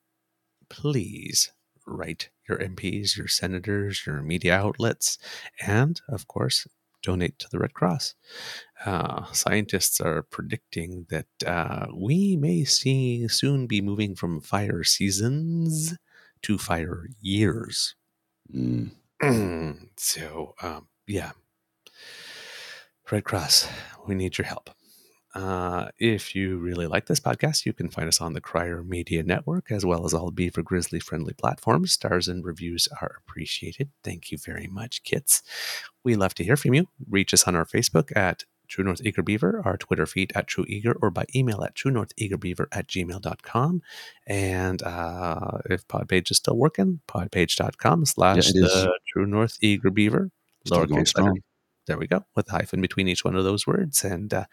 [0.68, 1.52] Please
[1.86, 5.18] write your MPs, your senators, your media outlets,
[5.64, 6.66] and of course,
[7.02, 8.14] donate to the Red Cross.
[8.84, 15.96] Uh, scientists are predicting that uh, we may see soon be moving from fire seasons
[16.42, 17.94] to fire years.
[18.54, 18.90] Mm.
[19.96, 21.32] so, um, yeah.
[23.10, 23.68] Red Cross,
[24.06, 24.70] we need your help.
[25.34, 29.22] Uh, if you really like this podcast, you can find us on the Crier Media
[29.22, 31.92] Network as well as all Beaver Grizzly friendly platforms.
[31.92, 33.90] Stars and reviews are appreciated.
[34.04, 35.42] Thank you very much, kits.
[36.04, 36.88] We love to hear from you.
[37.08, 40.64] Reach us on our Facebook at True North Eager Beaver, our Twitter feed at True
[40.66, 43.82] Eager, or by email at True North Eager Beaver at gmail.com.
[44.26, 50.30] And uh, if Podpage is still working, podpage.com slash the True North Eager Beaver.
[50.64, 51.42] Strong.
[51.86, 54.04] There we go, with a hyphen between each one of those words.
[54.04, 54.44] And uh,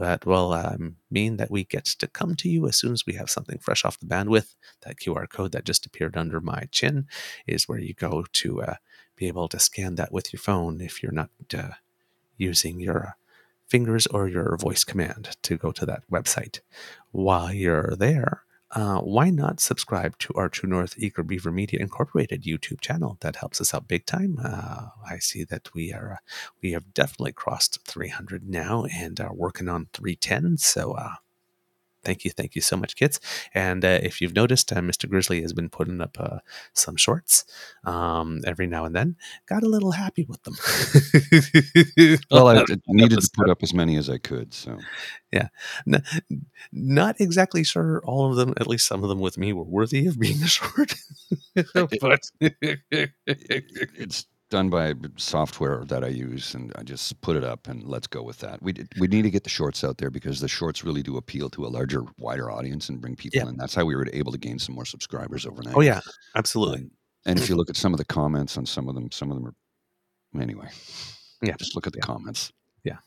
[0.00, 3.12] that will um, mean that we get to come to you as soon as we
[3.14, 4.56] have something fresh off the bandwidth.
[4.82, 7.06] That QR code that just appeared under my chin
[7.46, 8.74] is where you go to uh,
[9.14, 11.74] be able to scan that with your phone if you're not uh,
[12.36, 13.16] using your
[13.68, 16.60] fingers or your voice command to go to that website.
[17.12, 18.42] While you're there,
[18.72, 23.18] uh, why not subscribe to our True North Eager Beaver Media Incorporated YouTube channel?
[23.20, 24.38] That helps us out big time.
[24.42, 26.16] Uh, I see that we are uh,
[26.62, 30.56] we have definitely crossed 300 now and are working on 310.
[30.58, 31.14] So uh,
[32.04, 33.20] thank you, thank you so much, kids.
[33.54, 35.08] And uh, if you've noticed, uh, Mr.
[35.08, 36.38] Grizzly has been putting up uh,
[36.72, 37.44] some shorts
[37.84, 39.16] um, every now and then.
[39.46, 40.54] Got a little happy with them.
[42.30, 44.54] Well, I, I needed to put up as many as I could.
[44.54, 44.78] So
[45.86, 46.02] N-
[46.72, 50.06] not exactly sure all of them, at least some of them with me, were worthy
[50.06, 50.94] of being a short.
[52.00, 57.82] but it's done by software that I use, and I just put it up and
[57.84, 58.62] let's go with that.
[58.62, 61.48] We we need to get the shorts out there because the shorts really do appeal
[61.50, 63.48] to a larger, wider audience and bring people Yeah.
[63.48, 63.56] in.
[63.56, 65.74] That's how we were able to gain some more subscribers overnight.
[65.76, 66.00] Oh yeah,
[66.36, 66.90] absolutely.
[67.26, 69.36] And if you look at some of the comments on some of them, some of
[69.38, 70.68] them are anyway.
[71.42, 71.56] Yeah.
[71.58, 72.06] Just look at the Yeah.
[72.06, 72.52] comments.
[72.84, 72.98] Yeah,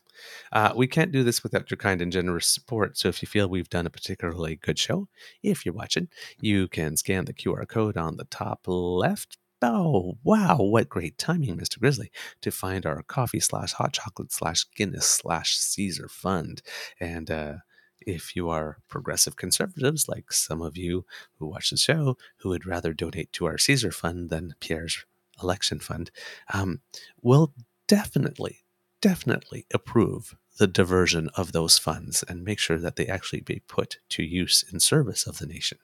[0.51, 2.97] uh, we can't do this without your kind and generous support.
[2.97, 5.09] So if you feel we've done a particularly good show,
[5.43, 6.07] if you're watching,
[6.39, 9.37] you can scan the QR code on the top left.
[9.61, 10.57] Oh, wow.
[10.59, 11.79] What great timing, Mr.
[11.79, 16.61] Grizzly, to find our coffee slash hot chocolate slash Guinness slash Caesar fund.
[16.99, 17.53] And, uh,
[18.01, 21.05] if you are progressive conservatives, like some of you
[21.39, 25.05] who watch the show, who would rather donate to our Caesar fund than Pierre's
[25.41, 26.11] election fund,
[26.53, 26.81] um,
[27.21, 27.53] we'll
[27.87, 28.63] definitely,
[29.01, 33.97] definitely approve the diversion of those funds and make sure that they actually be put
[34.09, 35.79] to use in service of the nation.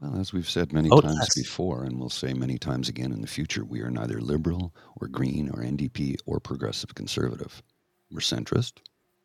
[0.00, 1.34] Well, as we've said many Oh, times yes.
[1.34, 5.08] before, and we'll say many times again in the future, we are neither liberal or
[5.08, 7.62] green or NDP or progressive conservative.
[8.10, 8.74] We're centrist.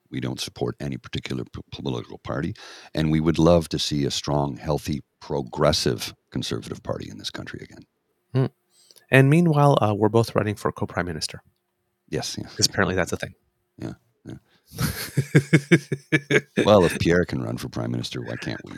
[0.10, 2.54] We don't support any particular p- political party.
[2.94, 7.60] And we would love to see a strong, healthy, progressive conservative party in this country
[7.64, 8.50] again.
[9.12, 11.42] And meanwhile, uh, we're both running for co-prime minister
[12.10, 12.36] Yes.
[12.38, 12.48] Yeah.
[12.50, 13.34] because apparently that's a thing.
[13.78, 13.94] Yeah,
[16.66, 18.72] Well, if Pierre can run for prime minister, why can't we?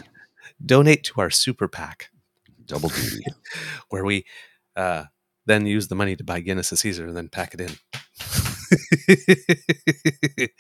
[0.64, 2.10] Donate to our super PAC,
[2.66, 3.24] Double duty.
[3.90, 4.26] where we
[4.76, 5.06] uh,
[5.46, 7.76] then use the money to buy Guinness and Caesar and then pack it in.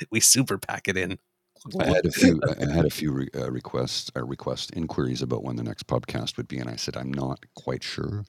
[0.11, 1.17] we super pack it in.
[1.79, 2.39] I had a few.
[2.45, 6.37] I had a few re, uh, requests, uh, request inquiries about when the next podcast
[6.37, 8.23] would be, and I said I'm not quite sure.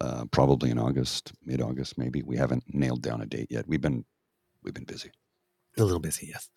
[0.00, 2.22] Uh, probably in August, mid-August, maybe.
[2.22, 3.66] We haven't nailed down a date yet.
[3.68, 4.04] We've been,
[4.62, 5.10] we've been busy.
[5.78, 6.48] A little busy, yes.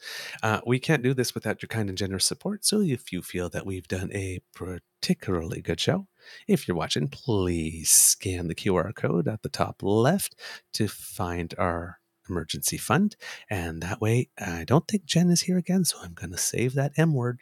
[0.42, 2.66] Uh, we can't do this without your kind and generous support.
[2.66, 6.08] So if you feel that we've done a particularly good show,
[6.48, 10.36] if you're watching, please scan the QR code at the top left
[10.74, 13.16] to find our emergency fund.
[13.50, 16.74] And that way, I don't think Jen is here again, so I'm going to save
[16.74, 17.42] that M word.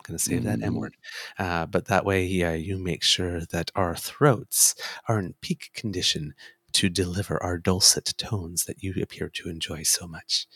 [0.00, 0.78] I'm going to save that M Mm.
[0.78, 0.96] word.
[1.38, 4.74] Uh, but that way, yeah, you make sure that our throats
[5.08, 6.34] are in peak condition
[6.72, 10.46] to deliver our dulcet tones that you appear to enjoy so much.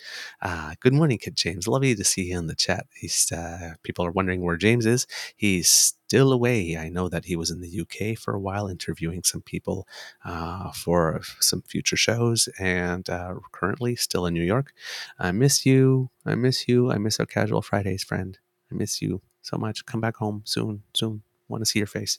[0.40, 1.66] Uh, good morning, Kid James.
[1.66, 2.86] Lovely to see you in the chat.
[2.94, 5.06] He's uh, people are wondering where James is.
[5.36, 6.76] He's still away.
[6.76, 9.88] I know that he was in the UK for a while, interviewing some people
[10.24, 14.72] uh, for some future shows, and uh, currently still in New York.
[15.18, 16.10] I miss you.
[16.26, 16.90] I miss you.
[16.90, 18.38] I miss our casual Fridays, friend.
[18.70, 19.86] I miss you so much.
[19.86, 20.82] Come back home soon.
[20.94, 21.22] Soon.
[21.48, 22.18] Want to see your face.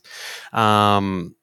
[0.52, 1.36] Um,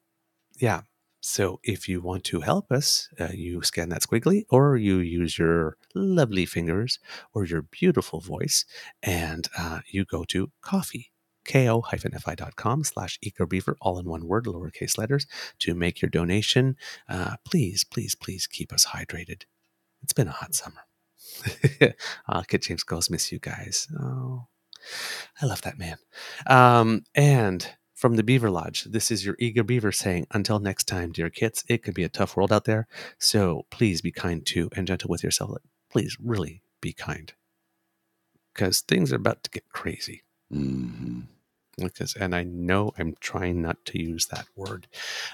[0.59, 0.81] yeah.
[1.21, 5.37] So if you want to help us, uh, you scan that squiggly or you use
[5.37, 6.99] your lovely fingers
[7.33, 8.65] or your beautiful voice
[9.03, 11.11] and uh, you go to coffee,
[11.45, 15.27] ko-fi.com slash eagerbeaver, all in one word, lowercase letters,
[15.59, 16.75] to make your donation.
[17.07, 19.43] Uh, please, please, please keep us hydrated.
[20.01, 20.81] It's been a hot summer.
[22.27, 23.87] uh, Kid James goes, miss you guys.
[23.99, 24.47] Oh,
[25.39, 25.97] I love that man.
[26.47, 27.67] Um, and
[28.01, 31.63] from the Beaver Lodge, this is your eager beaver saying, until next time, dear kids,
[31.67, 32.87] it can be a tough world out there.
[33.19, 35.51] So please be kind to and gentle with yourself.
[35.87, 37.31] Please, really be kind.
[38.55, 40.23] Because things are about to get crazy.
[40.49, 41.19] hmm
[41.77, 42.15] Like this.
[42.15, 44.87] And I know I'm trying not to use that word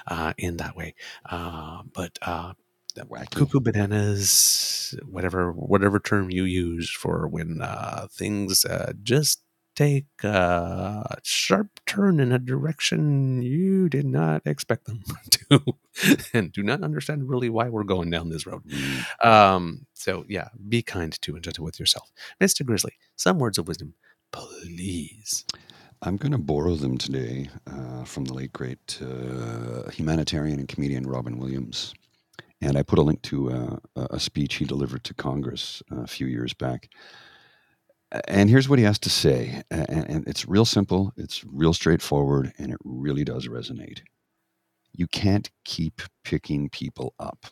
[0.06, 0.94] uh, in that way.
[1.24, 2.52] Uh, but uh,
[2.96, 3.34] Wacky.
[3.34, 9.40] cuckoo bananas, whatever whatever term you use for when uh, things uh, just
[9.78, 15.62] take a sharp turn in a direction you did not expect them to,
[16.34, 18.64] and do not understand really why we're going down this road.
[18.64, 19.24] Mm.
[19.24, 22.10] Um, so yeah, be kind to and gentle with yourself,
[22.40, 22.94] Mister Grizzly.
[23.14, 23.94] Some words of wisdom,
[24.32, 25.44] please.
[26.02, 31.06] I'm going to borrow them today uh, from the late great uh, humanitarian and comedian
[31.06, 31.94] Robin Williams.
[32.60, 36.02] And I put a link to uh, a a speech he delivered to Congress uh,
[36.02, 36.88] a few years back.
[38.26, 39.62] And here's what he has to say.
[39.70, 44.00] And, and it's real simple, it's real straightforward, and it really does resonate.
[44.92, 47.46] You can't keep picking people up,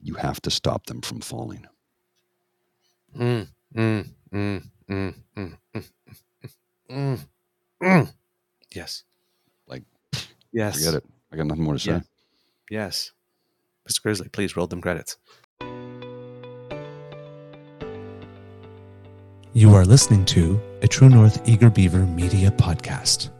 [0.00, 1.66] you have to stop them from falling.
[3.16, 5.90] Mm, mm, mm, mm, mm, mm,
[6.90, 7.18] mm,
[7.82, 8.12] mm.
[8.74, 9.04] Yes.
[9.66, 9.84] Like,
[10.52, 10.78] yes.
[10.78, 11.04] Forget it.
[11.32, 11.92] I got nothing more to say.
[11.92, 12.00] Yeah.
[12.70, 13.12] Yes.
[13.88, 14.02] Mr.
[14.02, 15.16] Grizzly, please roll them credits.
[19.56, 23.30] You are listening to a True North Eager Beaver media podcast.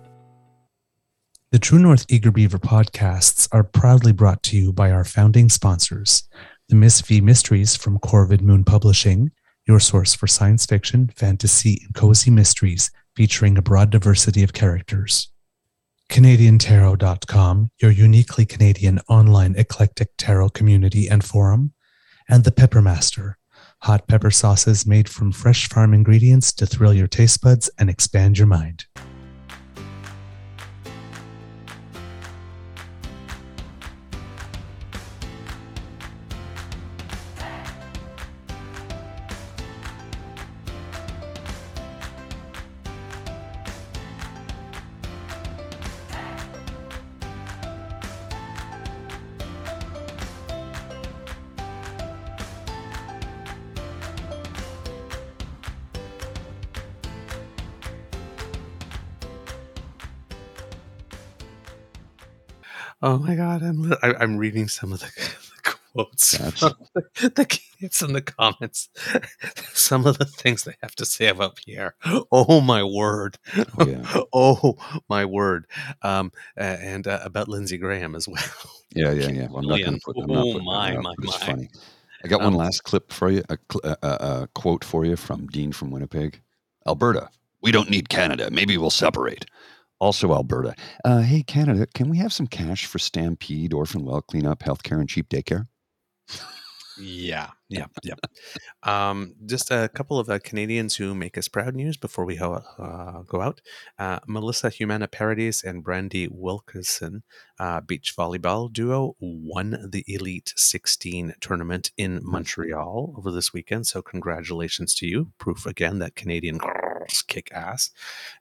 [1.50, 6.22] The True North Eager Beaver podcasts are proudly brought to you by our founding sponsors,
[6.68, 9.32] the Miss V Mysteries from Corvid Moon Publishing,
[9.66, 15.32] your source for science fiction, fantasy, and cozy mysteries featuring a broad diversity of characters.
[16.10, 21.72] CanadianTarot.com, your uniquely Canadian online eclectic tarot community and forum,
[22.28, 23.34] and The Peppermaster,
[23.84, 28.38] hot pepper sauces made from fresh farm ingredients to thrill your taste buds and expand
[28.38, 28.86] your mind.
[63.04, 65.06] Oh my god, I'm li- I, I'm reading some of the,
[65.64, 66.74] the quotes the,
[67.36, 68.88] the kids in the comments.
[69.74, 71.94] Some of the things they have to say about Pierre.
[72.32, 73.38] Oh my word!
[73.78, 74.22] Oh, yeah.
[74.32, 75.66] oh my word!
[76.02, 78.42] Um, and uh, about Lindsey Graham as well.
[78.94, 79.48] Yeah, yeah, yeah.
[79.48, 80.16] Well, I'm not going to put.
[80.18, 81.38] Oh, my, my, my.
[81.38, 81.68] funny.
[82.24, 83.42] I got Um, one last clip for you.
[83.50, 86.40] A, a, a quote for you from Dean from Winnipeg,
[86.86, 87.28] Alberta.
[87.60, 88.50] We don't need Canada.
[88.50, 89.44] Maybe we'll separate.
[90.04, 90.74] Also, Alberta.
[91.02, 95.08] Uh, hey, Canada, can we have some cash for Stampede, Orphan Well cleanup, healthcare, and
[95.08, 95.66] cheap daycare?
[97.00, 98.14] Yeah, yeah, yeah.
[98.82, 102.62] Um, just a couple of uh, Canadians who make us proud news before we ho-
[102.78, 103.62] uh, go out.
[103.98, 107.22] Uh, Melissa Humana Paredes and Brandie Wilkerson,
[107.58, 113.86] uh, beach volleyball duo, won the Elite 16 tournament in Montreal over this weekend.
[113.86, 115.32] So, congratulations to you.
[115.38, 116.60] Proof again that Canadian
[117.04, 117.90] girls kick ass.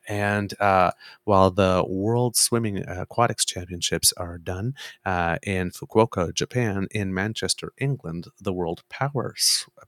[0.08, 0.92] And uh,
[1.24, 8.28] while the World Swimming Aquatics Championships are done, uh, in Fukuoka, Japan, in Manchester, England,
[8.40, 9.36] the World Power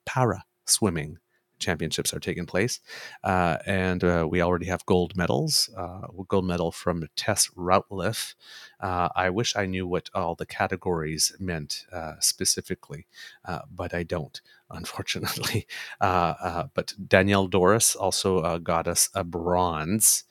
[0.05, 1.17] Para Swimming
[1.65, 2.79] Championships are taking place,
[3.23, 5.69] uh, and uh, we already have gold medals.
[5.75, 8.35] Uh, gold medal from Tess Routliffe.
[8.79, 13.07] Uh, I wish I knew what all the categories meant uh, specifically,
[13.71, 14.39] but I don't,
[14.69, 15.67] unfortunately.
[15.99, 20.23] But Danielle Dorris also got us a bronze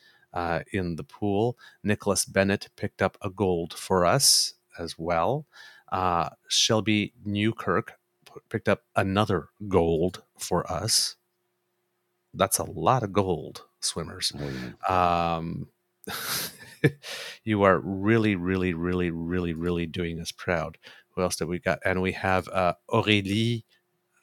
[0.73, 1.59] in the pool.
[1.83, 5.47] Nicholas Bennett picked up a gold for us as well.
[5.93, 7.99] Uh, Shelby Newkirk
[8.49, 11.17] picked up another gold for us.
[12.35, 14.33] That's a lot of gold, swimmers.
[14.89, 15.69] Um,
[17.45, 20.79] you are really, really, really, really, really doing us proud.
[21.11, 21.79] Who else did we got?
[21.85, 23.65] And we have uh, Aurélie.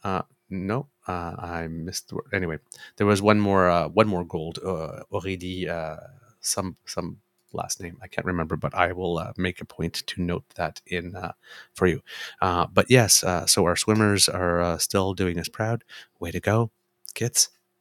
[0.04, 2.26] Uh, no, uh, I missed the word.
[2.34, 2.58] Anyway,
[2.98, 4.60] there was one more, uh, one more gold.
[4.64, 5.98] Uh, Aurélie, uh,
[6.42, 7.18] some, some
[7.54, 10.82] last name I can't remember, but I will uh, make a point to note that
[10.86, 11.34] in uh,
[11.74, 12.02] for you.
[12.42, 15.84] Uh, but yes, uh, so our swimmers are uh, still doing us proud.
[16.20, 16.72] Way to go,
[17.14, 17.50] kids!